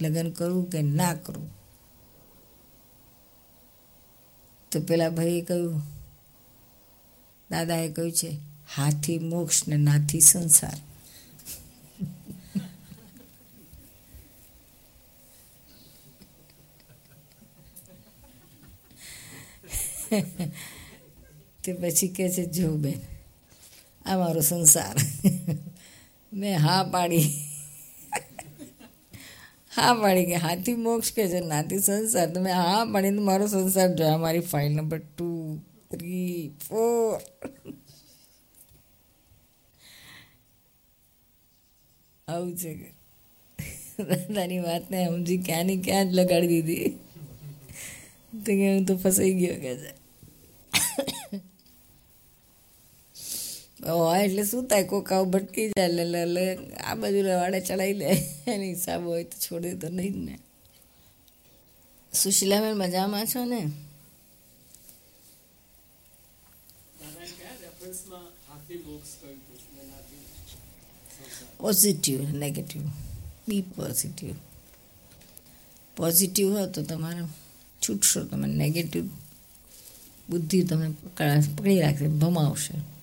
લગ્ન 0.00 0.28
કરવું 0.38 0.66
કે 0.72 0.80
ના 0.98 1.14
કરવું 1.24 1.50
તો 4.72 4.80
પેલા 4.88 5.10
ભાઈએ 5.16 5.42
કહ્યું, 5.48 5.82
દાદાએ 7.50 7.88
કહ્યું 7.96 8.12
છે, 8.18 8.30
હાથી 8.74 9.18
મોક્ષ 9.30 9.58
ને 9.68 9.76
નાથી 9.86 10.24
સંસાર. 10.30 10.78
તે 21.62 21.70
પછી 21.80 22.14
કહે 22.16 22.26
છે, 22.34 22.44
જો 22.54 22.68
બેન, 22.82 23.00
આ 24.06 24.16
મારો 24.20 24.42
સંસાર. 24.42 24.96
મેં 26.32 26.54
હા 26.58 26.82
પાડી. 26.92 27.45
હા 29.76 29.94
પાડી 30.02 30.26
કે 30.30 30.36
હાથી 30.44 30.76
મોક્ષ 30.86 31.10
કે 31.16 31.24
છે? 31.32 31.40
નાથી 31.52 31.80
સંસાર. 31.86 32.28
તમે 32.34 32.50
હા 32.60 32.82
પાડીને 32.92 33.20
મારો 33.28 33.46
સંસાર 33.46 33.88
જોયા. 33.98 34.22
મારી 34.24 34.46
file 34.52 34.70
number 34.72 35.00
two 35.08 35.28
three 35.90 36.36
four 36.64 37.20
આવું 42.28 42.52
છે 42.60 42.70
કે? 42.80 42.88
દાદાની 44.08 44.60
વાતને 44.60 44.98
સમજી 45.06 45.38
ક્યાંની 45.46 45.76
ક્યાં 45.76 46.08
જ 46.10 46.16
લગાડી 46.18 46.62
દીધી. 46.68 46.92
તો 48.44 48.50
કે 48.58 48.66
હું 48.72 48.84
તો 48.86 48.94
ફસાઈ 48.96 49.34
ગયો 49.40 49.56
કે 49.64 49.72
છે? 49.82 49.90
હોય 53.86 54.24
એટલે 54.24 54.44
શું 54.44 54.66
થાય? 54.66 54.84
કોકાઓ 54.84 55.24
ભટકી 55.24 55.68
જાય 55.68 55.88
એટલે 55.88 56.22
એટલે 56.22 56.76
આ 56.76 56.94
બાજુ 56.94 57.24
વાડે 57.24 57.60
ચડાવી 57.60 57.92
લે. 57.92 58.06
એની 58.46 58.74
હિસાબ 58.74 59.02
હોય 59.02 59.24
તો 59.24 59.36
છોડે 59.38 59.74
તો 59.74 59.88
નહીં 59.88 60.12
જ 60.12 60.16
ને 60.16 60.38
સુશીલાબેન 62.12 62.76
મજામાં 62.76 63.26
છો 63.26 63.44
ને? 63.44 63.60
Positive 71.58 72.20
negative 72.30 72.82
B 73.48 73.62
positive 73.62 74.34
positive 75.96 76.52
હોય 76.52 76.66
તો 76.66 76.82
તમારે 76.82 77.22
છૂટશો. 77.82 78.24
તમે 78.24 78.48
નેગેટિવ 78.48 79.06
બુદ્ધિ 80.30 80.62
તમે 80.62 80.88
પકડી 80.90 81.80
રાખશે, 81.80 82.08
ભમાવશે. 82.08 82.95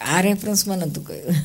આ 0.00 0.20
રેફરન્સમાં 0.26 0.78
નહોતું 0.78 1.04
કહ્યું 1.08 1.36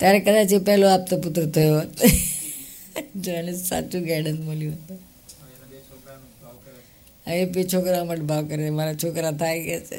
ત્યારે 0.00 0.20
કદાચ 0.26 0.52
એ 0.56 0.58
પહેલો 0.66 0.86
આપતો 0.94 1.14
પુત્ર 1.24 1.44
થયો 1.54 1.76
હતો. 1.80 2.04
જો 3.22 3.30
એને 3.40 3.52
સાચું 3.68 4.02
ગાઈડન્સ 4.08 4.40
મળ્યું 4.48 4.76
હતું 4.80 4.98
હા, 7.26 7.34
એ 7.42 7.46
બે 7.54 7.60
છોકરા 7.72 8.04
માટે 8.08 8.24
ભાવ 8.30 8.44
કરે. 8.50 8.70
મારા 8.78 9.00
છોકરા 9.02 9.32
થાય 9.40 9.60
ગયા 9.66 9.84
છે? 9.88 9.98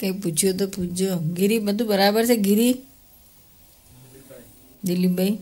કંઈ 0.00 0.12
પૂછ્યું 0.12 0.56
તો 0.56 0.66
પૂછજો. 0.66 1.16
ગીરી 1.16 1.58
બધું 1.58 1.88
બરાબર 1.88 2.26
છે? 2.26 2.36
ગીરી? 2.36 2.74
દિલીપભાઈ? 4.84 5.38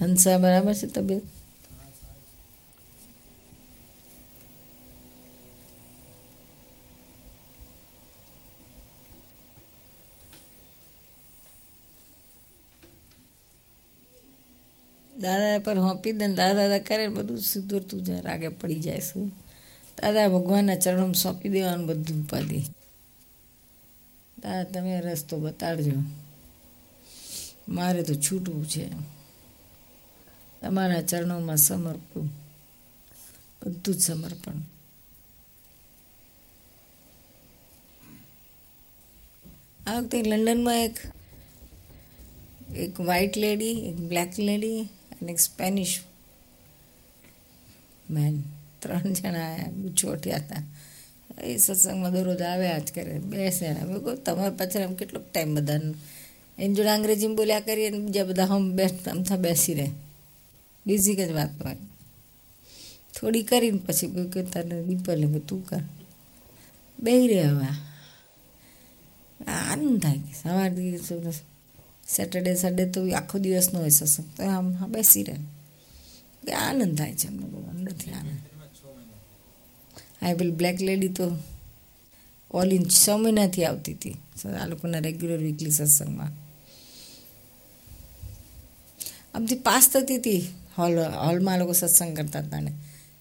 હંસા 0.00 0.38
બરાબર 0.38 0.74
છે 0.74 0.86
તબિયત? 0.86 1.22
દાદા 15.58 15.72
પર 15.72 15.78
હોંપી 15.78 16.12
દે 16.12 16.26
દાદા 16.28 16.52
દાદા 16.52 16.78
કરે 16.78 17.08
બધું 17.08 17.38
સુધરતું 17.38 18.04
જાય 18.04 18.20
રાગે 18.20 18.48
પડી 18.48 18.80
જાય 18.80 19.00
દાદા 20.02 20.28
ભગવાનના 20.28 20.76
ચરણમાં 20.76 21.14
સોંપી 21.14 21.48
દેવાનું 21.48 21.86
બધું 21.86 22.22
ઉપાધિ. 22.22 22.60
દાદા, 24.38 24.62
તમે 24.62 25.00
રસ્તો 25.00 25.38
બતાડજો. 25.38 25.92
મારે 27.68 28.02
તો 28.02 28.14
છૂટવું 28.14 28.68
છે. 28.68 28.90
તમારા 30.60 31.02
ચરણોમાં 31.02 31.56
સમર્પણ 31.56 32.20
બધું 33.66 33.94
જ 33.94 34.00
સમર્પણ. 34.00 34.52
આ 39.86 40.00
વખતે 40.00 40.22
લંડનમાં 40.22 40.84
એક 40.84 40.98
એક 42.76 43.00
વ્હાઇટ 43.00 43.36
લેડી 43.36 43.70
એક 43.70 43.96
બ્લેક 43.96 44.38
લેડી 44.38 44.88
અને 45.22 45.32
એક 45.32 45.38
સ્પેનિશ 45.38 46.00
મેન 48.10 48.42
ત્રણ 48.78 49.12
જણા 49.12 49.56
ગુછોટ્યા 49.56 50.36
હતા. 50.36 50.62
એ 51.44 51.56
સત્સંગમાં 51.56 52.12
દરરોજ 52.12 52.42
આવ્યા 52.42 52.78
જ 52.78 52.92
કરે 52.94 53.18
બેસે 53.18 53.66
અમે 53.66 53.98
કહું 53.98 54.24
તમારે 54.24 54.56
પાછળ 54.56 54.80
આમ 54.80 54.94
કેટલોક 54.94 55.22
ટાઈમ 55.32 55.54
બધાને? 55.54 55.94
એની 56.58 56.74
જોડે 56.74 56.88
અંગ્રેજીમાં 56.88 57.36
બોલ્યા 57.36 57.60
કરીએ 57.60 57.90
ને 57.90 57.98
બીજા 57.98 58.24
બધા 58.24 58.44
હમ 58.44 58.72
બેસ 58.72 59.08
અમથા 59.08 59.36
બેસી 59.36 59.74
રહે. 59.74 59.90
બીજી 60.86 61.14
જ 61.14 61.30
વાત 61.30 61.66
હોય. 61.66 61.76
થોડી 63.20 63.42
કરીને 63.42 63.78
પછી 63.78 64.06
કોઈ 64.06 64.26
કે 64.26 64.42
તને 64.42 64.82
દીપલ 64.82 65.38
તું 65.38 65.66
કર. 65.66 65.80
બે 66.98 67.26
રહ્યા 67.26 67.50
આનંદ 69.46 70.02
થાય. 70.02 70.18
સવારથી 70.42 70.98
સેટરડે 72.08 72.54
સન્ડે 72.54 72.86
તો 72.86 73.10
આખો 73.10 73.38
દિવસનો 73.38 73.78
હોય 73.78 73.88
સત્સંગ 73.88 74.26
તો 74.36 74.42
આમ, 74.42 74.74
હા, 74.74 74.86
બેસી 74.86 75.22
રહે. 75.22 75.36
આનંદ 76.52 76.98
થાય 76.98 77.14
છે 77.14 77.28
અમને 77.28 77.46
બહુ 77.46 77.68
અંદરથી 77.68 78.10
આનંદ. 78.10 78.38
હા, 80.22 80.34
પેલી 80.34 80.50
બ્લેક 80.50 80.82
લેડી 80.82 81.08
તો 81.08 81.36
ઓલ 82.50 82.72
ઇન 82.72 82.84
છ 82.84 83.08
મહિનાથી 83.10 83.64
આવતી 83.64 83.92
હતી. 83.92 84.16
આ 84.62 84.66
લોકોના 84.66 84.98
રેગ્યુલર 84.98 85.36
વીકલી 85.36 85.70
સત્સંગમાં. 85.70 86.32
આમથી 89.34 89.54
પાસ 89.54 89.88
થતી 89.88 90.16
હતી 90.16 90.48
હોલ 90.78 90.98
હોલમાં 90.98 91.58
લોકો 91.58 91.72
સત્સંગ 91.72 92.16
કરતા 92.16 92.38
હતા 92.38 92.60
ને. 92.60 92.72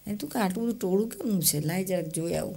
એ 0.08 0.16
તું 0.16 0.30
કે 0.30 0.40
આટલું 0.40 0.68
બધું 0.68 0.80
ટોળું 0.80 1.10
કેમનું 1.10 1.44
છે? 1.44 1.60
લાઈ 1.60 1.86
જરાક 1.86 2.06
જોઈ 2.06 2.34
આવું. 2.34 2.56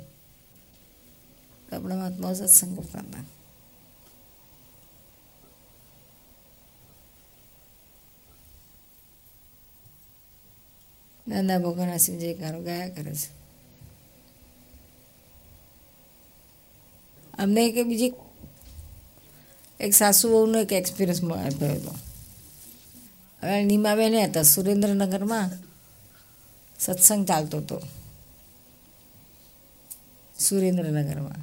આપણા 1.73 1.97
મહાત્માઓ 1.97 2.35
સત્સંગ 2.35 2.77
કરતા 2.77 2.99
હતા. 2.99 3.38
દાદા 11.29 11.59
ભગવાનના 11.59 11.99
શિવ 11.99 12.17
જયકારો 12.17 12.61
ગાયા 12.61 12.95
કરે 12.95 13.12
છે 13.12 13.29
અમને 17.35 17.73
કે 17.73 17.85
બીજી 17.85 18.14
એક 19.81 19.93
સાસુ 19.95 20.25
બહુનો 20.29 20.59
એક 20.59 20.73
એક્સપિરિયન્સ 20.73 21.23
આપ્યો 21.25 21.75
હતો 21.75 21.93
હવે 23.43 23.64
નીમાબેને 23.64 24.27
હતા 24.27 24.45
સુરેન્દ્રનગરમાં 24.45 25.51
સત્સંગ 26.79 27.23
ચાલતો 27.27 27.61
હતો 27.61 27.79
સુરેન્દ્રનગરમાં 30.35 31.43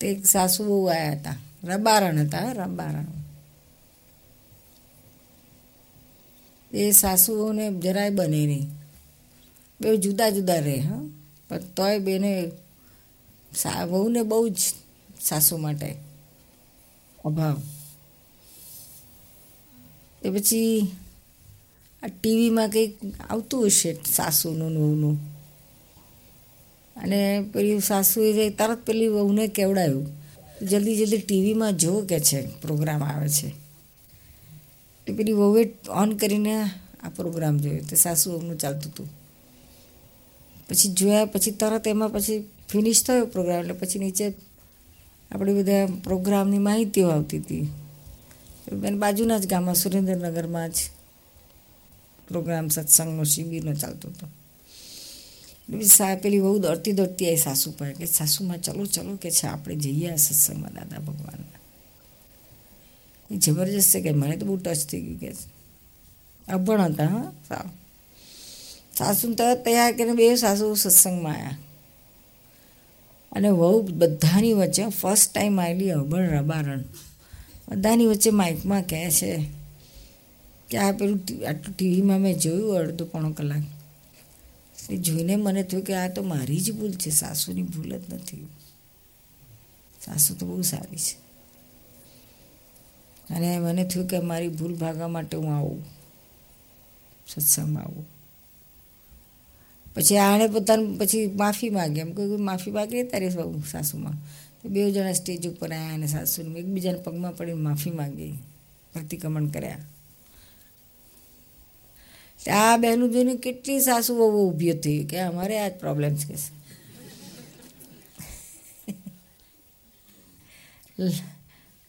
તે 0.00 0.10
એક 0.10 0.22
સાસુ 0.26 0.60
બહુ 0.64 0.78
આવ્યા 0.88 1.16
હતા 1.16 1.36
રબારણ 1.68 2.18
હતા 2.18 2.46
રબારણ 2.54 3.21
એ 6.72 6.90
સાસુઓને 6.90 7.72
જરાય 7.72 8.10
બને 8.10 8.46
નહીં. 8.46 8.70
બે 9.80 9.96
જુદા 9.96 10.30
જુદા 10.30 10.54
રહે, 10.54 10.76
હા. 10.76 11.02
પણ 11.48 11.58
તોય 11.58 11.98
બેને 11.98 12.50
વહુને 13.90 14.22
બહુ 14.22 14.48
જ 14.48 14.56
સાસુ 15.20 15.56
માટે 15.56 15.94
અભાવ. 17.24 17.62
એ 20.22 20.30
પછી 20.30 20.92
આ 22.02 22.06
ટીવીમાં 22.06 22.70
કંઈક 22.70 22.98
આવતું 23.30 23.66
હશે 23.66 23.96
સાસુનું 24.12 24.68
વહુનું. 24.68 25.32
અને 26.96 27.50
પેલી 27.54 27.80
સાસુએ 27.80 28.50
તરત 28.50 28.78
પેલી 28.86 29.08
વહુને 29.08 29.46
કેવડાયું 29.46 30.08
જલ્દી 30.62 30.96
જલ્દી 30.96 31.18
ટીવીમાં 31.18 31.76
જો 31.76 32.00
કે 32.00 32.20
છે, 32.20 32.46
પ્રોગ્રામ 32.46 33.04
આવે 33.04 33.28
છે. 33.28 33.61
એ 35.06 35.12
પેલી 35.12 35.32
વહુએ 35.32 35.74
ઓન 35.88 36.16
કરીને 36.16 36.62
આ 37.02 37.08
પ્રોગ્રામ 37.08 37.58
જોયો. 37.58 37.80
તે 37.90 37.96
સાસુ 37.96 38.32
વહુનું 38.32 38.58
ચાલતું 38.58 38.92
હતું. 38.92 39.08
પછી 40.68 40.92
જોયા, 40.92 41.24
પછી 41.24 41.50
તરત 41.50 41.88
એમાં 41.88 42.08
પછી 42.08 42.50
ફિનિશ 42.68 43.04
થયો 43.04 43.26
પ્રોગ્રામ 43.26 43.60
એટલે 43.60 43.72
પછી 43.72 43.98
નીચે 43.98 44.34
આપણે 45.30 45.54
બધા 45.54 45.86
પ્રોગ્રામની 45.86 46.58
માહિતીઓ 46.58 47.08
આવતી 47.08 47.38
હતી. 47.38 47.68
બેન 48.72 48.98
બાજુના 48.98 49.38
જ 49.38 49.46
ગામમાં, 49.46 49.74
સુરેન્દ્રનગરમાં 49.74 50.70
જ 50.70 50.74
પ્રોગ્રામ 52.28 52.68
સત્સંગનો, 52.68 53.24
શિબિરનો 53.24 53.74
ચાલતો 53.74 54.08
હતો. 54.08 54.26
સા, 55.82 56.14
પેલી 56.14 56.40
બહુ 56.40 56.58
દોડતી 56.58 56.92
દોડતી 56.92 57.26
આવી 57.26 57.36
સાસુ 57.36 57.70
પાસે 57.70 57.92
કે 57.92 58.06
સાસુમાં, 58.06 58.60
ચલો 58.60 58.86
ચલો 58.86 59.16
કે 59.16 59.30
છે, 59.30 59.46
આપણે 59.46 59.76
જઈએ 59.76 60.16
સત્સંગમાં 60.16 60.74
દાદા 60.74 60.98
ભગવાનના. 60.98 61.61
જબરજસ્ત 63.36 63.90
છે 63.90 64.00
કે 64.00 64.12
મને 64.12 64.36
તો 64.36 64.46
બહુ 64.46 64.56
ટચ 64.56 64.86
થઈ 64.86 65.00
ગયું 65.00 65.20
કે 65.20 65.32
અભણ 66.52 66.80
હતા, 66.80 67.06
હા, 67.06 67.32
સાવ. 67.48 67.70
સાસુ 68.98 69.34
તરત 69.34 69.64
તૈયાર 69.64 69.92
કરીને 69.92 70.12
બે 70.12 70.36
સાસુ 70.36 70.74
સત્સંગમાં 70.74 71.32
આવ્યા 71.32 71.58
અને 73.32 73.48
વહુ 73.48 73.82
બધાની 73.82 74.52
વચ્ચે 74.52 74.86
ફર્સ્ટ 74.86 75.32
ટાઈમ 75.32 75.60
આવેલી 75.60 75.90
અભણ 75.90 76.26
રબારણ. 76.26 76.84
બધાની 77.68 78.06
વચ્ચે 78.06 78.30
માઇકમાં 78.30 78.82
કહે 78.82 79.10
છે 79.10 79.48
કે 80.70 80.78
આ 80.78 80.92
પેલું 80.92 81.20
આટલું 81.48 81.76
ટીવીમાં 81.76 82.20
મેં 82.20 82.38
જોયું 82.38 82.76
અડધો 82.76 83.04
પોણો 83.04 83.32
કલાક. 83.32 83.62
એ 84.90 84.96
જોઈને 84.96 85.36
મને 85.36 85.62
થયું 85.62 85.84
કે 85.84 85.94
આ 85.94 86.08
તો 86.08 86.22
મારી 86.22 86.60
જ 86.60 86.72
ભૂલ 86.72 86.92
છે, 86.92 87.10
સાસુની 87.10 87.62
ભૂલ 87.62 87.98
જ 87.98 88.14
નથી. 88.14 88.46
સાસુ 90.04 90.34
તો 90.34 90.46
બહુ 90.46 90.62
સારી 90.62 90.96
છે. 90.96 91.31
અને 93.30 93.58
મને 93.58 93.84
થયું 93.84 94.06
કે 94.06 94.18
મારી 94.18 94.48
ભૂલ 94.48 94.74
ભાગવા 94.74 95.08
માટે 95.08 95.36
હું 95.36 95.56
આવું. 95.56 95.84
સત્સંગમાં 97.26 97.82
આવું. 97.82 98.06
પછી 99.94 100.16
આણે 100.16 100.46
પોતાનું 100.46 100.98
પછી 100.98 101.26
માફી 101.26 101.70
માગી. 101.70 102.00
એમ 102.00 102.12
કોઈ 102.12 102.26
માફી 102.26 102.70
માગી 102.70 103.02
તારી 103.02 103.30
સાસુમાં. 103.70 104.12
બે 104.64 104.92
જણા 104.92 105.12
સ્ટેજ 105.12 105.48
ઉપર 105.48 105.72
આવ્યા 105.72 105.94
અને 105.94 106.06
સાસુને 106.06 106.60
એકબીજાના 106.60 106.98
પગમાં 106.98 107.36
પડીને 107.36 107.60
માફી 107.60 107.90
માંગી. 107.90 108.32
પ્રતિક્રમણ 108.92 109.46
કર્યા. 109.46 109.78
આ 112.52 112.76
બહેનું 112.76 113.12
જોઈને 113.12 113.34
કેટલી 113.34 113.80
સાસુ 113.80 114.16
બહુ 114.16 114.50
ઊભી 114.50 114.72
થઈ 114.72 115.04
કે 115.04 115.20
અમારે 115.20 115.58
આ 115.58 115.68
જ 115.68 115.72
પ્રોબ્લેમ 115.72 116.16
છે. 116.16 116.36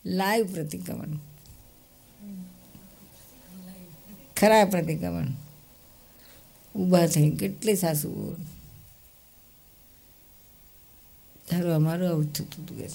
લાઈવ 0.06 0.54
પ્રતિક્રમણ. 0.54 1.18
ખરા 4.38 4.66
પ્રતિક્રમણ. 4.66 5.28
ઊભા 6.76 7.08
થઈ 7.08 7.30
કેટલી 7.30 7.76
સાસુ 7.76 8.36
તારું 11.50 11.74
અમારું 11.74 12.10
આવું 12.10 12.34
થતું 12.34 12.64
હતું 12.64 12.78
કે 12.78 12.88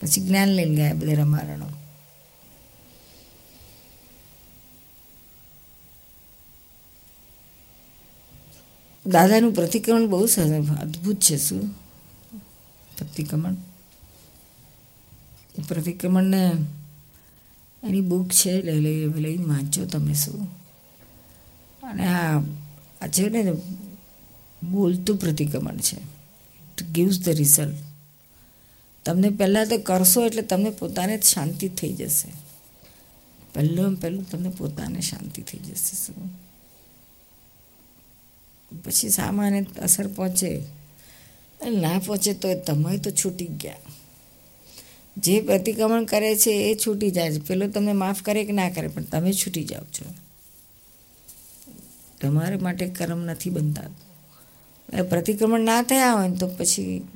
પછી 0.00 0.26
જ્ઞાન 0.26 0.48
લઈને 0.48 0.76
ગયા 0.76 0.94
બધા 0.94 1.12
રમારણો. 1.12 1.66
દાદાનું 9.06 9.54
પ્રતિક્રમણ 9.54 10.06
બહુ 10.06 10.26
અદ્ભુત 10.80 11.20
છે 11.20 11.36
શું? 11.36 11.70
પ્રતિક્રમણ? 12.98 13.69
એ 15.60 15.62
પ્રતિક્રમણને 15.62 16.52
એની 17.82 18.00
બુક 18.00 18.28
છે, 18.28 18.62
લઈ 18.62 18.80
લઈ 18.80 19.06
લઈને 19.06 19.44
વાંચો 19.44 19.84
તમે 19.84 20.14
શું. 20.14 20.60
અને 21.82 22.06
આ 22.06 22.38
આ 23.00 23.06
છે 23.06 23.28
ને 23.28 23.52
બોલતું 24.70 25.16
પ્રતિક્રમણ 25.16 25.76
છે. 25.76 25.96
ઇટ 25.96 26.82
ગીવ્સ 26.82 27.20
ધ 27.20 27.28
રિઝલ્ટ 27.28 27.76
તમને 29.04 29.30
પહેલાં 29.30 29.66
તો 29.66 29.78
કરશો 29.78 30.26
એટલે 30.26 30.42
તમને 30.42 30.70
પોતાને 30.70 31.18
જ 31.18 31.22
શાંતિ 31.22 31.68
થઈ 31.68 31.92
જશે. 31.92 32.32
પહેલું 33.54 33.96
પહેલું 33.96 34.30
તમને 34.30 34.48
પોતાને 34.48 35.00
શાંતિ 35.00 35.42
થઈ 35.42 35.58
જશે 35.58 36.06
શું. 36.06 36.30
પછી 38.82 39.08
સામાન્ય 39.08 39.64
અસર 39.82 40.06
પહોંચે. 40.06 40.62
ના 41.70 41.98
પહોંચે 41.98 42.34
તો 42.34 42.48
તમે 42.54 42.98
તો 42.98 43.10
છૂટી 43.10 43.46
ગયા. 43.46 43.76
જે 45.16 45.40
પ્રતિક્રમણ 45.40 46.04
કરે 46.04 46.36
છે 46.36 46.50
એ 46.50 46.74
છૂટી 46.74 47.10
જાય 47.10 47.32
છે. 47.32 47.38
પેલો 47.38 47.68
તમને 47.68 47.92
માફ 47.92 48.22
કરે 48.22 48.44
કે 48.44 48.52
ના 48.52 48.70
કરે, 48.70 48.88
પણ 48.88 49.02
તમે 49.02 49.32
છૂટી 49.32 49.64
જાઓ 49.64 49.84
છો. 49.84 50.14
તમારે 52.20 52.56
માટે 52.56 52.88
કર્મ 52.88 53.18
નથી 53.18 53.50
બનતા. 53.50 53.82
પ્રતિક્રમણ 55.02 55.60
ના 55.60 55.82
થયા 55.82 56.12
હોય 56.12 56.30
તો 56.30 56.48
પછી, 56.48 57.08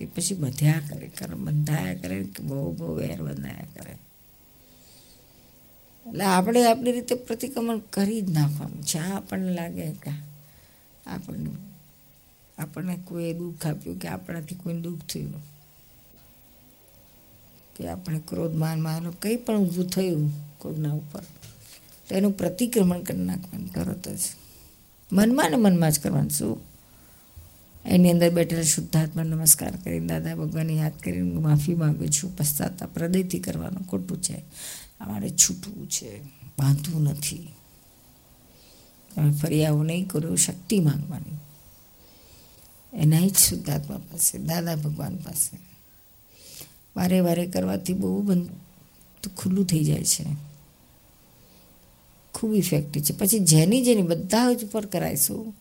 એ 0.00 0.06
પછી 0.06 0.34
બધ્યા 0.34 0.82
કરે. 0.90 1.06
કર્મ 1.06 1.44
બંધાયા 1.44 1.94
કરે 1.94 2.26
બહુ 2.40 2.72
બહુ 2.72 2.94
વેર 2.94 3.22
બંધાયા 3.22 3.66
કરે. 3.74 3.96
એટલે 6.06 6.24
આપણે 6.24 6.66
આપણી 6.66 6.92
રીતે 6.92 7.14
પ્રતિક્રમણ 7.14 7.78
કરી 7.78 8.20
જ 8.20 8.30
નાખવાનું. 8.30 8.82
જ્યાં 8.82 9.16
આપણને 9.16 9.52
લાગે 9.52 9.92
કે 9.92 10.10
આપણને 11.06 11.50
આપણને 12.58 12.98
કોઈ 13.04 13.32
દુઃખ 13.32 13.66
આપ્યું 13.66 13.98
કે 13.98 14.08
આપણાથી 14.08 14.54
કોઈ 14.54 14.74
દુઃખ 14.74 15.00
થયું. 15.00 15.49
કે 17.80 17.88
આપણે 17.88 18.20
ક્રોધ, 18.28 18.54
માન 18.54 18.80
માનો 18.80 19.10
કંઈ 19.10 19.36
પણ 19.36 19.56
ઊભું 19.56 19.86
થયું 19.86 20.32
કોઈના 20.58 20.92
ઉપર, 20.92 21.20
તો 22.08 22.14
એનું 22.14 22.32
પ્રતિક્રમણ 22.32 23.00
કરી 23.00 23.18
નાખવાનું 23.18 23.72
તરત 23.72 24.08
જ. 24.08 24.18
મનમાં 25.12 25.50
ને 25.50 25.56
મનમાં 25.56 25.90
જ 25.90 26.00
કરવાનું. 26.00 26.30
શું? 26.30 26.60
એની 27.84 28.10
અંદર 28.10 28.30
બેઠેલા 28.30 28.62
શુદ્ધાત્મા 28.62 29.22
નમસ્કાર 29.22 29.76
કરીને, 29.76 30.06
દાદા 30.06 30.34
ભગવાનની 30.34 30.76
યાદ 30.76 30.92
કરીને 31.00 31.32
માફી 31.32 31.74
માગું 31.74 32.08
છું. 32.08 32.36
પશ્ચાતાપ 32.36 32.98
હૃદયથી 32.98 33.38
કરવાનું 33.38 33.86
ખોટું 33.86 34.22
છે. 34.22 34.36
અમારે 35.00 35.30
છૂટવું 35.30 35.90
છે. 35.90 36.20
બાંધવું 36.58 37.02
નથી. 37.02 37.48
તમે 39.14 39.30
ફરી 39.30 39.64
આવું 39.64 39.84
નહીં 39.84 40.08
કરો, 40.08 40.36
શક્તિ 40.36 40.80
માંગવાની. 40.80 41.36
એના 43.00 43.28
જ 43.28 43.36
શુદ્ધાત્મા 43.36 43.96
પાસે, 43.96 44.38
દાદા 44.38 44.76
ભગવાન 44.76 45.16
પાસે. 45.16 45.69
વારે 46.96 47.20
વારે 47.20 47.46
કરવાથી 47.46 47.92
બહુ 47.92 48.22
બંધ 48.22 48.48
ખુલ્લું 49.36 49.66
થઈ 49.66 49.84
જાય 49.84 50.04
છે. 50.04 50.24
ખૂબ 52.34 52.54
ઇફેક્ટિવ 52.54 53.02
છે. 53.02 53.18
પછી 53.18 53.38
જેની 53.38 53.84
જેની 53.84 54.02
બધા 54.02 54.52
જ 54.52 54.64
ઉપર 54.64 54.86
કરાવીશું 54.86 55.54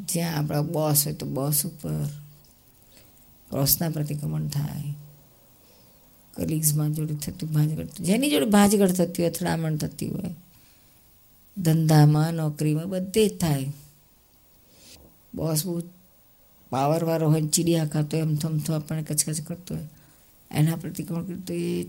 જ્યાં 0.00 0.36
આપણા 0.36 0.62
બોસ 0.62 1.06
હોય 1.06 1.14
તો 1.14 1.26
બોસ 1.26 1.66
ઉપર. 1.66 2.06
ક્રોસના 3.50 3.90
પ્રતિક્રમણ 3.90 4.46
થાય. 4.46 4.94
કલીગ્સમાં 6.34 6.92
જોડે 6.92 7.14
થતું 7.14 7.52
ભાંજગડ 7.52 7.88
જેની 8.00 8.30
જોડે 8.30 8.46
ભાંજગડ 8.46 8.88
થતી 8.88 9.22
હોય, 9.22 9.30
અથડામણ 9.30 9.76
થતી 9.76 10.08
હોય, 10.08 10.34
ધંધામાં, 11.58 12.34
નોકરીમાં 12.34 12.88
બધે 12.88 13.28
જ 13.28 13.38
થાય. 13.38 13.72
બોસ 15.34 15.66
બહુ 15.66 15.82
પાવરવાળો 16.70 17.30
હોય 17.30 17.42
ચીડિયા 17.42 17.86
ખાતો 17.86 18.16
એમ 18.16 18.36
થમથો 18.36 18.74
આપણને 18.74 19.02
કચકચ 19.02 19.40
કરતો 19.40 19.74
હોય. 19.74 19.88
એના 20.50 20.76
પ્રતિક્રમણ 20.76 21.24
કરતો 21.24 21.54
એ 21.54 21.84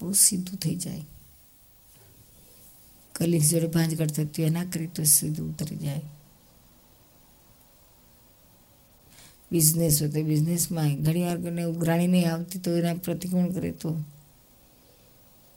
બહુ 0.00 0.12
સીધું 0.12 0.58
થઈ 0.58 0.74
જાય. 0.76 1.04
કલીગ્સ 3.14 3.50
જોડે 3.50 3.66
ભાંજગડ 3.66 4.06
થતી 4.06 4.42
હોય 4.42 4.46
એના 4.46 4.64
કરી, 4.64 4.86
તો 4.86 5.02
સીધું 5.04 5.50
ઉતરી 5.50 5.76
જાય. 5.76 6.00
બિઝનેસ 9.52 10.02
હોય 10.02 10.10
તો 10.10 10.22
બિઝનેસમાં 10.22 11.02
ઘણી 11.02 11.22
વાર 11.22 11.40
કોઈને 11.40 11.62
ઉઘરાણી 11.62 12.06
નહીં 12.06 12.32
આવતી 12.32 12.58
તો 12.58 12.76
એના 12.76 12.94
પ્રતિકોણ 12.94 13.46
કરે 13.46 13.72
તો? 13.72 13.96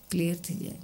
ક્લિયર 0.09 0.35
થઈ 0.35 0.55
જાય. 0.55 0.75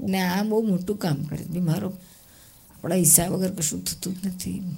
ને 0.00 0.20
આ 0.20 0.42
બહુ 0.42 0.62
મોટું 0.62 0.96
કામ 0.96 1.24
કરે 1.24 1.60
મારો 1.60 1.92
આપણા 2.80 2.94
હિસાબ 2.94 3.32
વગર 3.32 3.54
કશું 3.54 3.84
થતું 3.84 4.22
જ 4.22 4.26
નથી. 4.26 4.76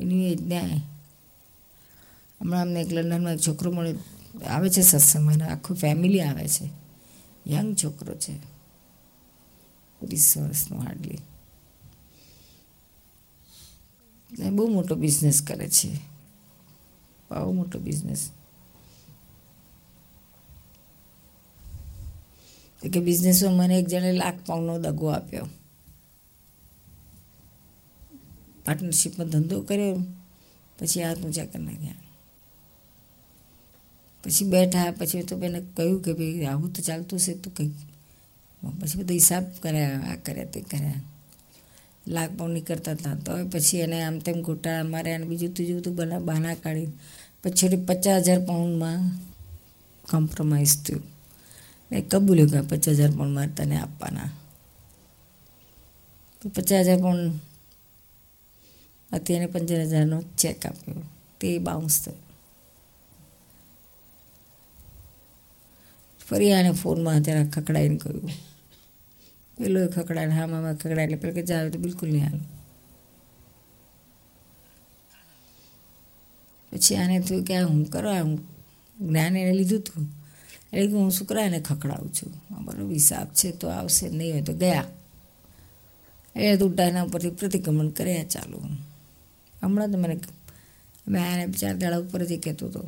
એની 0.00 0.32
એ 0.32 0.36
ન્યાય. 0.40 0.70
હમણાં 2.40 2.62
અમને 2.62 2.80
એક 2.80 2.92
લંડનમાં 2.92 3.32
એક 3.32 3.40
છોકરો 3.46 3.72
મળે 3.72 3.94
આવે 4.44 4.70
છે 4.70 4.80
સત્સંગમાં. 4.80 5.52
આખું 5.52 5.76
ફેમિલી 5.76 6.20
આવે 6.20 6.48
છે. 6.48 6.70
યંગ 7.48 7.76
છોકરો 7.84 8.14
છે. 8.14 8.32
વીસ 10.02 10.38
વર્ષનો 10.38 10.78
હાર્ડલી 10.78 11.18
બહુ 14.50 14.68
મોટો 14.68 14.94
બિઝનેસ 14.94 15.42
કરે 15.42 15.70
છે. 15.70 15.94
બહુ 17.30 17.52
મોટો 17.52 17.78
બિઝનેસ 17.78 18.30
કે 22.92 23.00
બિઝનેસમાં 23.00 23.54
મને 23.54 23.78
એક 23.78 23.86
જણે 23.86 24.12
લાખ 24.12 24.34
પાઉન્ડનો 24.46 24.78
દગો 24.78 25.06
આપ્યો. 25.06 25.46
પાર્ટનરશિપમાં 28.70 29.28
ધંધો 29.28 29.60
કર્યો, 29.60 29.96
પછી 30.78 31.02
ઊંચા 31.02 31.44
કરી 31.44 31.62
નાખ્યા. 31.62 31.94
પછી 34.24 34.44
બેઠા, 34.44 34.90
પછી 34.90 35.22
તો 35.22 35.36
બેને 35.36 35.60
કહ્યું 35.76 36.02
કે 36.02 36.12
ભાઈ 36.12 36.44
આવું 36.44 36.72
તો 36.72 36.82
ચાલતું 36.82 37.20
છે 37.20 37.34
તો 37.34 37.50
કંઈક. 37.56 37.72
પછી 38.80 38.98
બધા 38.98 39.14
હિસાબ 39.14 39.44
કર્યા, 39.62 40.00
આ 40.00 40.14
કર્યા, 40.14 40.44
તે 40.44 40.60
કર્યા. 40.60 40.94
લાખ 42.08 42.30
પાઉન્ડની 42.38 42.60
કરતા 42.60 42.92
હતા. 42.92 43.14
તો 43.14 43.32
પછી 43.48 43.78
એને 43.78 44.02
આમ 44.02 44.18
તેમ 44.18 44.42
ઘોટાળા 44.42 44.82
માર્યા 44.82 45.16
અને 45.16 45.26
બીજું 45.26 45.54
ત્રીજું 45.54 45.80
બધું 45.80 45.94
બના, 45.96 46.18
બહાના 46.18 46.54
કાઢી. 46.54 46.86
પછી 47.42 47.76
પચાસ 47.76 48.22
હજાર 48.22 48.40
પાઉન્ડમાં 48.46 48.98
કોમ્પ્રોમાઇઝ 50.10 50.82
થયું. 50.82 51.02
એ 51.90 52.00
કબૂલ્યું 52.00 52.50
કે 52.50 52.60
પચાસ 52.60 52.94
હજાર 52.94 53.10
પાઉન્ડ 53.10 53.34
મારે 53.34 53.50
તને 53.50 53.76
આપવાના. 53.76 54.30
તો 56.42 56.48
પચાસ 56.48 56.86
હજાર 56.86 56.98
પાઉન્ડ 56.98 57.32
એને 59.12 59.46
પંદર 59.46 59.80
હજારનો 59.80 60.22
ચેક 60.22 60.66
આપ્યો. 60.66 61.02
તે 61.40 61.58
બાઉન્સ 61.58 62.04
થયો. 62.04 62.14
ફરી 66.28 66.52
આને 66.52 66.70
ફોનમાં 66.70 67.22
જરા 67.22 67.44
ખકડાઈને 67.44 67.96
કહ્યું. 67.96 68.30
પેલો 69.58 69.88
ખકડાને 69.88 70.34
હા 70.34 70.46
મામા 70.46 70.72
ખકડાય 70.72 71.04
એટલે 71.04 71.16
પેલો 71.16 71.34
કે 71.34 71.42
જાવ 71.42 71.68
તો 71.68 71.78
બિલકુલ 71.78 72.08
નહીં 72.08 72.24
હાલ. 72.24 72.40
પછી 76.72 76.96
આને 76.96 77.20
થયું 77.20 77.44
કે 77.44 77.60
હું 77.60 77.90
કરો 77.90 78.14
હું 78.14 78.46
જ્ઞાન 79.08 79.36
એને 79.36 79.52
લીધું 79.52 79.78
હતું 79.78 80.20
એટલે 80.72 80.92
હું 80.92 81.10
શુક્રાને 81.10 81.60
ખખડાવું 81.60 82.12
છું. 82.14 82.56
અમારો 82.56 82.88
હિસાબ 82.88 83.28
છે, 83.34 83.50
તો 83.50 83.68
આવશે, 83.68 84.08
નહીં 84.08 84.32
હોય 84.32 84.42
તો 84.42 84.52
ગયા. 84.52 84.84
એ 86.36 86.56
દુడ్ડા 86.56 86.84
એના 86.84 87.02
ઉપરથી 87.02 87.30
પ્રતિક્રમણ 87.30 87.88
કર્યા, 87.88 88.24
ચાલુ. 88.24 88.89
હમણાં 89.62 89.92
તો 89.92 89.98
મને 89.98 90.20
મેં 91.08 91.32
આને 91.32 91.52
ચાર 91.52 91.76
દાડા 91.76 91.98
ઉપર 91.98 92.24
જ 92.24 92.40
કહેતો 92.40 92.66
હતો. 92.66 92.80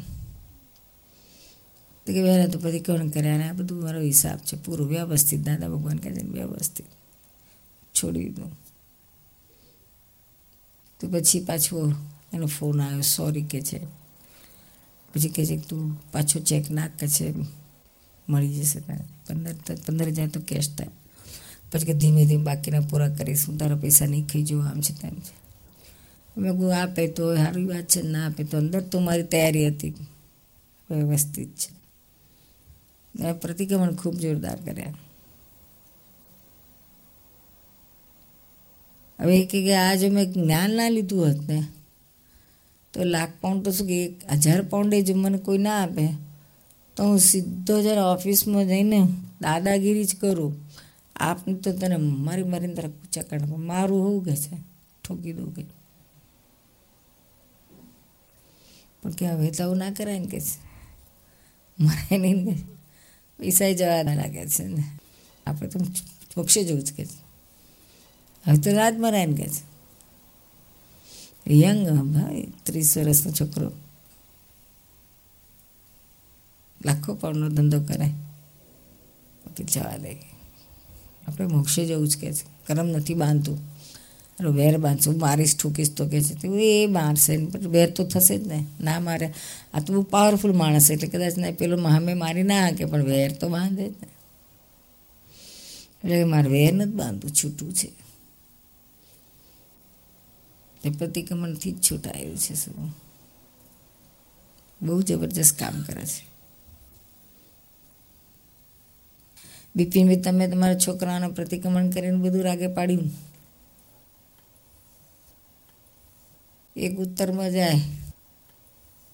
તો 2.06 2.12
કે 2.12 2.22
વહેલા 2.22 2.46
તો 2.46 2.58
પછી 2.58 2.80
કોણ 2.80 3.08
કર્યા 3.08 3.34
અને 3.34 3.48
આ 3.48 3.52
બધું 3.52 3.82
મારો 3.82 4.00
હિસાબ 4.00 4.38
છે. 4.38 4.56
પૂરું 4.56 4.88
વ્યવસ્થિત, 4.88 5.40
દાદા 5.40 5.68
ભગવાન 5.68 5.96
કહે 5.96 6.14
છે 6.14 6.26
વ્યવસ્થિત. 6.26 6.86
છોડી 7.94 8.24
દીધું. 8.24 8.52
તો 11.00 11.08
પછી 11.08 11.40
પાછો 11.40 11.92
એનો 12.32 12.46
ફોન 12.46 12.80
આવ્યો 12.80 13.00
સોરી 13.00 13.42
કે 13.42 13.60
છે. 13.60 13.78
પછી 15.14 15.28
કહે 15.28 15.46
છે 15.46 15.56
કે 15.56 15.62
તું 15.62 16.12
પાછો 16.12 16.40
ચેક 16.40 16.70
નાખ 16.70 16.90
કે 16.90 17.08
છે. 17.08 17.34
મળી 18.28 18.54
જશે 18.54 18.80
તને 18.80 18.98
પંદર 19.28 19.54
પંદર 19.86 20.08
હજાર 20.08 20.28
તો 20.28 20.40
કેશ 20.40 20.76
થાય. 20.76 20.88
પછી 21.72 21.84
કે 21.84 21.94
ધીમે 21.94 22.26
ધીમે 22.26 22.44
બાકીના 22.44 22.80
પૂરા 22.80 23.08
કરીશ. 23.08 23.48
હું 23.48 23.58
તારા 23.58 23.76
પૈસા 23.76 24.06
નહીં 24.06 24.26
ખાઈ 24.26 24.42
જવું 24.42 24.68
આમ 24.68 24.80
છે 24.80 25.02
તેમ 25.02 25.10
છે. 25.10 25.41
મેં 26.36 26.52
કહું 26.58 26.72
આપે 26.74 27.02
તો 27.16 27.24
સારી 27.36 27.68
વાત 27.70 27.86
છે, 27.92 28.00
ના 28.12 28.24
આપે 28.26 28.42
તો 28.50 28.54
અંદર 28.62 28.82
તો 28.90 28.96
મારી 29.06 29.30
તૈયારી 29.32 29.68
હતી, 29.70 29.94
વ્યવસ્થિત 30.88 31.52
છે. 31.60 31.70
મેં 33.14 33.40
પ્રતિક્રમણ 33.40 33.98
ખૂબ 34.00 34.16
જોરદાર 34.22 34.58
કર્યા. 34.66 34.96
હવે 39.18 39.34
એ 39.40 39.44
કે 39.50 39.58
આ 39.76 39.94
જો 40.00 40.06
મેં 40.10 40.26
જ્ઞાન 40.34 40.70
ના 40.78 40.90
લીધું 40.96 41.22
હોત 41.26 41.40
ને, 41.48 41.58
તો 42.94 42.98
લાખ 43.04 43.32
પાઉન્ડ 43.40 43.62
તો 43.64 43.70
શું 43.76 43.86
કે 43.90 43.96
એક 44.06 44.14
હજાર 44.42 44.60
પાઉન્ડે 44.70 44.96
જો 45.06 45.14
મને 45.14 45.38
કોઈ 45.46 45.62
ના 45.66 45.78
આપે. 45.84 46.04
તો 46.96 47.00
હું 47.08 47.20
સીધો 47.20 47.74
જરા 47.84 48.08
ઓફિસમાં 48.16 48.66
જઈને 48.66 48.98
દાદાગીરી 49.40 50.08
જ 50.10 50.12
કરું. 50.20 50.52
આપને 51.26 51.54
તો 51.62 51.70
તને 51.72 51.96
મારી 52.26 52.48
મારીને 52.52 52.74
તારા 52.76 52.96
કૂચા 52.98 53.24
કાઢ 53.28 53.46
મારું 53.70 54.00
હોવું 54.04 54.22
કે 54.26 54.34
છે? 54.42 54.56
ઠોકી 55.04 55.34
દઉં 55.36 55.50
કે 55.56 55.62
પણ 59.02 59.10
કે 59.10 59.26
હવે 59.26 59.50
તો 59.50 59.64
આવું 59.64 59.76
ના 59.76 59.90
કરાય 59.90 60.18
ને 60.18 60.26
કે 60.26 60.40
છે. 60.40 60.72
મરાય 61.82 62.18
નહીં 62.18 62.44
ને 62.44 62.62
પૈસા 63.38 63.72
જવાના 63.72 64.14
લાગે 64.14 64.48
છે 64.48 64.64
ને. 64.64 64.84
આપણે 65.46 65.68
તો 65.68 65.80
મોક્ષે 66.36 66.64
જવું 66.64 66.82
જ 66.82 66.92
કે 66.92 67.04
છે. 67.04 67.22
હવે 68.46 68.56
તો 68.56 68.72
રાત 68.72 68.94
મરાય 68.94 69.26
ને 69.26 69.36
કે 69.36 69.48
છે. 69.48 69.72
યંગ 71.50 71.88
ભાઈ, 71.88 72.52
ત્રીસ 72.62 72.98
વર્ષનો 72.98 73.32
છોકરો. 73.32 73.72
લાખો 76.84 77.14
પાઉન્ડનો 77.14 77.48
ધંધો 77.48 77.82
કરાય 77.82 78.10
તો 79.56 79.64
જવા 79.64 79.96
દે. 79.96 80.14
આપણે 81.28 81.46
મોક્ષે 81.46 81.86
જવું 81.86 82.08
જ 82.08 82.18
કે 82.18 82.32
છે. 82.32 82.66
કરમ 82.66 82.86
નથી 82.86 83.14
બાંધતું. 83.14 83.71
વેર 84.40 84.78
બાંધશું 84.78 85.18
મારીશ 85.18 85.56
ઠૂકીશ 85.56 85.94
તો 85.94 86.08
કે 86.08 86.22
છે. 86.22 86.34
તો 86.34 86.54
એ 86.54 86.86
મારશે 86.86 87.36
વેર 87.52 87.90
તો 87.90 88.04
થશે 88.04 88.38
જ 88.38 88.46
ને. 88.46 88.66
ના 88.80 89.00
મારે. 89.00 89.32
આ 89.74 89.80
તો 89.80 89.94
બહુ 89.94 90.02
પાવરફુલ 90.02 90.52
માણસ 90.52 90.90
એટલે 90.90 91.08
કદાચ 91.08 91.36
ના 91.36 91.50
પેલો 91.50 91.76
મહામે 91.76 92.14
મારી 92.14 92.42
ના 92.42 92.62
હાકે, 92.62 92.84
પણ 92.84 93.04
વેર 93.04 93.32
તો 93.32 93.48
બાંધે 93.48 93.88
જ 93.88 93.94
ને. 94.02 94.08
એટલે 96.04 96.24
મારે 96.24 96.50
વેર 96.50 96.72
નથી 96.72 96.90
બાંધવું, 96.90 97.30
છૂટું 97.30 97.72
છે. 97.72 97.92
એ 100.84 100.90
પ્રતિક્રમણથી 100.90 101.72
જ 101.72 101.90
છૂટાયું 101.90 102.38
છે 102.38 102.54
શું. 102.54 102.96
બહુ 104.82 105.02
જબરજસ્ત 105.02 105.58
કામ 105.58 105.82
કરે 105.82 106.04
છે. 106.04 106.32
બિપિનભાઈ, 109.76 110.16
તમે 110.16 110.48
તમારા 110.48 110.78
છોકરાઓને 110.78 111.28
પ્રતિક્રમણ 111.28 111.90
કરીને 111.90 112.16
બધું 112.16 112.42
રાગે 112.42 112.66
પાડ્યું? 112.66 113.31
એક 116.76 116.98
ઉત્તરમાં 116.98 117.50
જાય, 117.50 117.80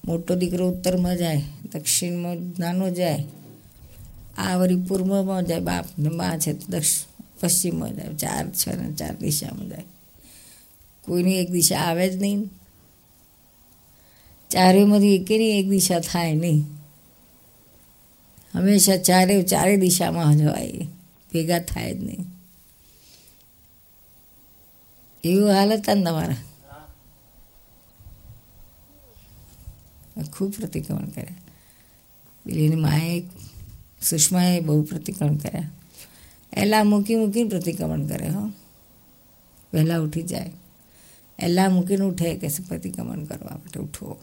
મોટો 0.05 0.35
દીકરો 0.35 0.69
ઉત્તરમાં 0.69 1.17
જાય, 1.17 1.41
દક્ષિણમાં 1.73 2.37
નાનો 2.59 2.89
જાય, 2.89 3.23
આ 4.37 4.55
વળી 4.55 4.75
પૂર્વમાં 4.75 5.45
જાય, 5.45 5.59
બાપ 5.59 5.85
ને 5.99 6.09
મા 6.09 6.37
છે 6.37 6.53
તો 6.53 6.65
દક્ષિણ 6.69 7.25
પશ્ચિમમાં 7.39 7.95
જાય, 7.95 8.13
ચાર 8.13 8.49
છ 8.49 8.67
ને 8.67 8.93
ચાર 8.93 9.15
દિશામાં 9.15 9.69
જાય. 9.69 9.83
કોઈની 11.01 11.39
એક 11.39 11.51
દિશા 11.51 11.75
આવે 11.75 12.09
જ 12.09 12.21
નહીં. 12.21 12.49
ચારેયમાંથી 14.49 15.15
એકેની 15.15 15.59
એક 15.59 15.69
દિશા 15.69 15.99
થાય 15.99 16.35
નહીં. 16.35 16.65
હંમેશા 18.53 18.97
ચારે 18.97 19.43
ચારે 19.43 19.77
દિશામાં 19.77 20.37
જવાય, 20.37 20.71
ભેગા 21.33 21.59
થાય 21.59 21.93
જ 21.93 22.03
નહીં. 22.03 22.25
એવું 25.23 25.51
હાલત 25.51 25.79
હતા 25.79 25.93
તમારા. 25.93 26.35
ખૂબ 30.23 30.51
પ્રતિક્રમણ 30.51 31.05
કર્યા. 31.05 31.35
પેલી 32.45 32.65
એની 32.65 32.75
માએ 32.75 33.21
સુષ્માએ 34.01 34.59
બહુ 34.59 34.83
પ્રતિક્રમણ 34.83 35.35
કર્યા. 35.35 35.69
એલા 36.53 36.83
મૂકી 36.83 37.15
મૂકીને 37.15 37.49
પ્રતિક્રમણ 37.49 38.05
કરે, 38.05 38.27
હો. 38.27 38.47
વહેલા 39.73 39.99
ઉઠી 39.99 40.21
જાય. 40.21 40.51
એલા 41.39 41.69
મૂકીને 41.69 42.05
ઉઠે 42.05 42.35
કે 42.35 42.47
પ્રતિક્રમણ 42.67 43.23
કરવા 43.23 43.55
માટે? 43.55 43.79
ઉઠો. 43.79 44.17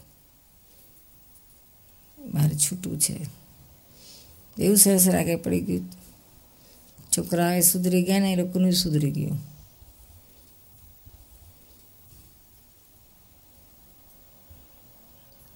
મારે 2.33 2.57
છૂટું 2.57 2.99
છે. 2.99 3.25
એવું 4.59 4.77
સરસ 4.77 5.07
રાગે 5.07 5.35
પડી 5.35 5.61
ગયું. 5.61 5.89
છોકરાએ 7.17 7.61
સુધરી 7.61 8.03
ગયા 8.03 8.19
ને 8.19 8.33
એ 8.33 8.35
લોકોનું 8.35 8.73
સુધરી 8.73 9.11
ગયું. 9.11 9.56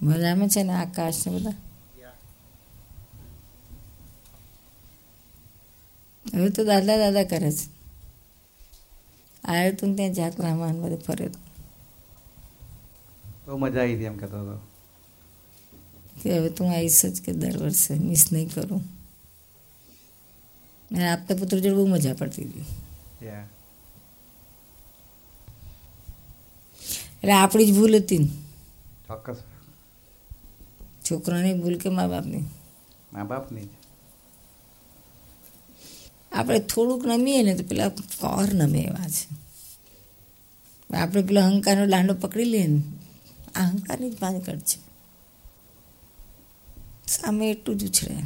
મજામાં 0.02 0.50
છે 0.50 0.64
ને 0.64 0.74
આકાશ 0.74 1.26
ને 1.26 1.32
બધા 1.34 1.58
હવે 6.26 6.50
તો 6.50 6.62
દાદા 6.64 6.98
દાદા 6.98 7.26
કરે 7.26 7.52
છે 7.52 7.66
આવ્યો 9.44 9.76
તું 9.76 9.96
ત્યાં 9.96 10.14
જાત 10.14 10.36
રામાન 10.40 10.82
બધે 10.82 10.98
ફરે 10.98 11.28
તો 11.30 11.40
બહુ 13.46 13.58
મજા 13.58 13.82
આવી 13.82 13.96
હતી 13.96 14.06
એમ 14.06 14.18
કહેતો 14.18 14.38
હતો 14.38 14.56
કે 16.20 16.28
હવે 16.32 16.50
તું 16.52 16.70
આવીશ 16.70 17.02
જ 17.06 17.18
કે 17.22 17.32
દર 17.34 17.58
વર્ષે 17.58 17.94
મિસ 18.02 18.24
નહીં 18.32 18.50
કરું 18.50 18.84
અને 20.92 21.06
આપતા 21.08 21.38
પુત્ર 21.38 21.58
જોડે 21.58 21.78
બહુ 21.78 21.88
મજા 21.88 22.16
પડતી 22.16 22.46
હતી 22.46 22.68
એટલે 27.16 27.34
આપણી 27.34 27.66
જ 27.66 27.74
ભૂલ 27.74 27.96
હતી 27.96 28.20
ને 28.20 28.30
ચોક્કસ 29.08 29.51
છોકરાની 31.10 31.54
ભૂલ 31.54 31.78
કે 31.78 31.90
મા 31.90 32.08
બાપની? 32.08 32.44
મા 33.14 33.24
બાપની 33.24 33.62
જ. 33.62 33.70
આપણે 36.32 36.60
થોડુંક 36.60 37.06
નમીએ 37.06 37.44
ને 37.44 37.56
તો 37.56 37.64
પેલા 37.64 37.90
કોર 37.90 38.54
નમે 38.54 38.80
એવા 38.80 39.10
છે. 39.10 39.42
આપણે 40.98 41.22
પેલો 41.22 41.42
અહંકારનો 41.42 41.86
દાંડો 41.86 42.14
પકડી 42.14 42.44
લઈએ 42.44 42.68
ને 42.68 42.82
આ 43.56 43.62
અહંકારની 43.62 44.10
જ 44.10 44.20
ભાંજકડ 44.20 44.60
છે. 44.60 44.92
સામે 47.08 47.52
એટલું 47.52 47.78
જ 47.78 47.90
ઉછળે. 47.90 48.18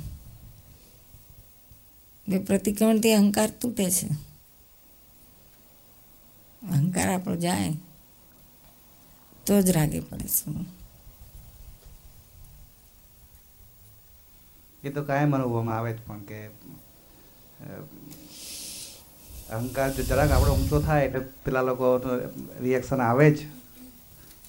બે 2.28 2.40
પ્રતિક્રમણથી 2.40 3.14
અહંકાર 3.14 3.50
તૂટે 3.50 3.92
છે. 3.92 4.08
અહંકાર 6.72 7.14
આપણો 7.14 7.36
જાય 7.36 7.74
તો 9.46 9.62
જ 9.62 9.70
રાગે 9.70 10.00
પડે 10.00 10.28
છે. 10.28 10.85
એ 14.86 14.92
તો 14.92 15.02
કાયમ 15.04 15.32
અનુભવમાં 15.34 15.78
આવે 15.78 15.92
જ 15.92 16.00
પણ 16.02 16.22
કે 16.26 16.40
અહંકાર 19.50 19.90
જો 19.92 20.04
જરાક 20.06 20.32
આપણો 20.32 20.54
ઊંચો 20.54 20.78
થાય 20.82 21.06
એટલે 21.08 21.22
પેલા 21.44 21.64
લોકો 21.64 21.88
રિએક્શન 22.62 23.00
આવે 23.02 23.28
જ. 23.32 23.38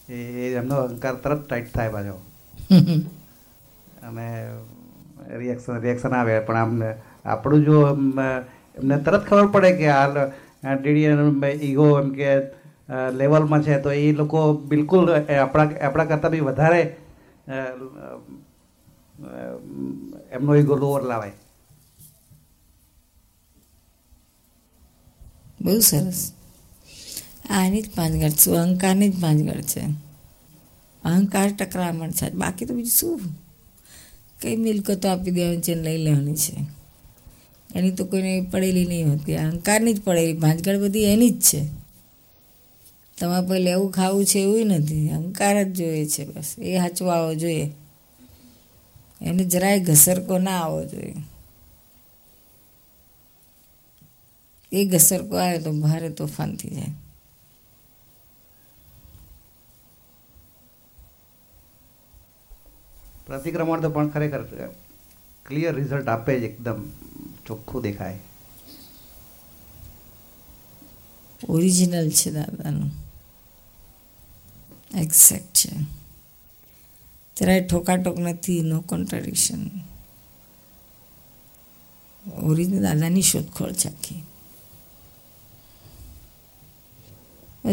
એ 0.08 0.18
એમનો 0.54 0.76
અહંકાર 0.82 1.14
તરત 1.18 1.40
ટાઈટ 1.42 1.72
થાય 1.72 1.90
પાછો. 1.92 2.16
અને 4.02 4.26
રિએક્શન 5.34 5.80
રિએક્શન 5.80 6.12
આવે. 6.12 6.40
પણ 6.42 6.56
આમ, 6.56 6.72
આપણું 7.26 7.64
જો 7.64 7.78
એમને 8.76 8.96
તરત 9.00 9.24
ખબર 9.24 9.48
પડે 9.48 9.70
કે 9.74 9.86
આ 9.90 10.26
ડીડી 10.74 11.06
ઈગો 11.62 11.88
એમ 12.00 12.10
કે 12.12 12.30
લેવલમાં 13.12 13.62
છે 13.62 13.78
તો 13.78 13.90
એ 13.92 14.12
લોકો 14.14 14.40
બિલકુલ 14.64 15.04
આપણા 15.10 15.66
આપણા 15.80 16.06
કરતાં 16.06 16.32
બી 16.32 16.40
વધારે 16.42 16.82
એમનો 20.32 20.54
ઈગો 20.54 20.76
લોવર 20.76 21.02
લાવાય. 21.02 21.32
બહુ 25.60 25.80
સરસ. 25.80 26.32
આની 27.50 27.82
જ 27.82 27.94
પાંચગઢ 27.94 28.28
શું 28.28 28.56
અહંકારની 28.56 29.08
જ 29.08 29.20
પાંચગઢ 29.22 29.60
છે. 29.60 29.80
અહંકાર 31.04 31.50
ટકરામણ 31.50 32.10
છે. 32.10 32.30
બાકી 32.30 32.64
તો 32.64 32.74
બીજું 32.74 32.90
શું? 32.90 33.20
કઈ 34.42 34.56
મિલકતો 34.56 35.08
આપી 35.08 35.30
દેવાની 35.30 35.60
છે 35.60 35.74
લઈ 35.74 35.96
લેવાની 35.96 36.34
છે. 36.34 36.66
એની 37.74 37.90
તો 37.90 38.04
કોઈને 38.04 38.48
પડેલી 38.52 38.86
નહીં 38.86 39.10
હોતી. 39.10 39.36
અહંકારની 39.36 39.94
જ 39.94 40.02
પડેલી. 40.02 40.32
ભાંજગળ 40.32 40.78
બધી 40.78 41.04
એની 41.04 41.30
જ 41.30 41.40
છે. 41.40 41.68
તમારે 43.20 43.46
કોઈ 43.46 43.62
લેવું 43.62 43.92
ખાવું 43.92 44.24
છે 44.24 44.38
એવું 44.38 44.66
નથી. 44.66 45.10
અહંકાર 45.10 45.64
જ 45.64 45.72
જોઈએ 45.72 46.06
છે 46.06 46.24
બસ. 46.24 46.58
એ 46.58 46.76
હચવાવો 46.76 47.34
જોઈએ. 47.34 47.72
એને 49.20 49.44
જરાય 49.44 49.80
ઘસરકો 49.80 50.38
ના 50.38 50.60
આવવો 50.60 50.84
જોઈએ. 50.84 51.16
એ 54.72 54.84
ઘસરકો 54.84 55.36
આવે 55.36 55.58
તો 55.58 55.72
ભારે 55.72 56.10
તોફાન 56.10 56.56
થઈ 56.56 56.70
જાય. 56.70 56.92
પ્રતિક્રમણ 63.26 63.80
તો 63.80 63.90
પણ 63.90 64.08
ખરેખર 64.08 64.42
ક્લિયર 65.46 65.74
રિઝલ્ટ 65.74 66.08
આપે 66.08 66.40
જ 66.40 66.42
એકદમ 66.42 66.84
ચોખ્ખું 67.46 67.82
દેખાય. 67.82 68.18
ઓરિજિનલ 71.48 72.10
છે 72.10 72.30
દાદાનું. 72.30 72.90
એક્ઝેક્ટ 74.94 75.54
છે. 75.54 75.95
જરાય 77.36 77.66
ઠોકાટોક 77.66 78.18
નથી 78.18 78.60
નો 78.60 78.80
કોન્ટ્રાડિક્શન 78.80 79.70
ઓરિજિનલ 82.42 82.82
દાદાની 82.82 83.22
શોધખોળ 83.22 83.72
છે 83.72 83.88
આખી. 83.88 84.22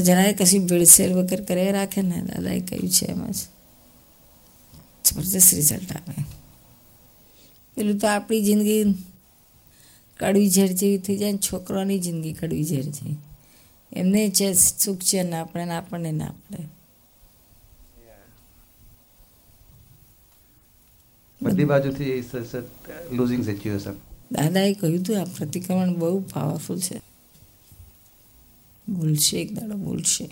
જરાય 0.02 0.34
કશી 0.34 0.60
ભેળસેળ 0.60 1.14
વગર 1.14 1.42
કરે 1.44 1.72
રાખે 1.72 2.02
ને, 2.02 2.22
દાદાએ 2.22 2.60
કહ્યું 2.60 2.90
છે 2.90 3.06
એમાં 3.06 3.32
જ. 3.32 3.36
રિઝલ્ટ 5.54 5.92
આવે 5.92 6.22
પેલું 7.76 7.98
તો 7.98 8.08
આપણી 8.08 8.44
જિંદગી 8.44 8.84
કડવી 10.20 10.50
ઝેર 10.50 10.68
જેવી 10.68 10.98
થઈ 10.98 11.18
જાય 11.18 11.32
ને, 11.32 11.38
છોકરાની 11.38 12.00
જિંદગી 12.00 12.34
કડવી 12.34 12.64
ઝેર 12.64 12.84
જેવી. 12.84 13.16
એમને 13.94 14.30
છે 14.30 14.54
સુખ 14.54 15.00
છે 15.00 15.24
ને 15.24 15.36
આપણે 15.36 15.70
આપણને 15.70 16.12
ના 16.12 16.26
આપણે. 16.26 16.68
બધી 21.44 21.66
બાજુથી 21.66 22.24
લૂઝિંગ 23.12 23.44
સિચ્યુએશન 23.46 23.96
દાદાએ 24.32 24.74
કહ્યું 24.74 25.00
હતું 25.00 25.22
આ 25.22 25.24
પ્રતિક્રમણ 25.38 25.96
બહુ 25.96 26.20
પાવરફુલ 26.34 26.80
છે. 26.80 27.02
ભૂલશે 28.88 29.38
એક 29.42 29.54
દાડો 29.54 29.76
બોલશે 29.78 30.30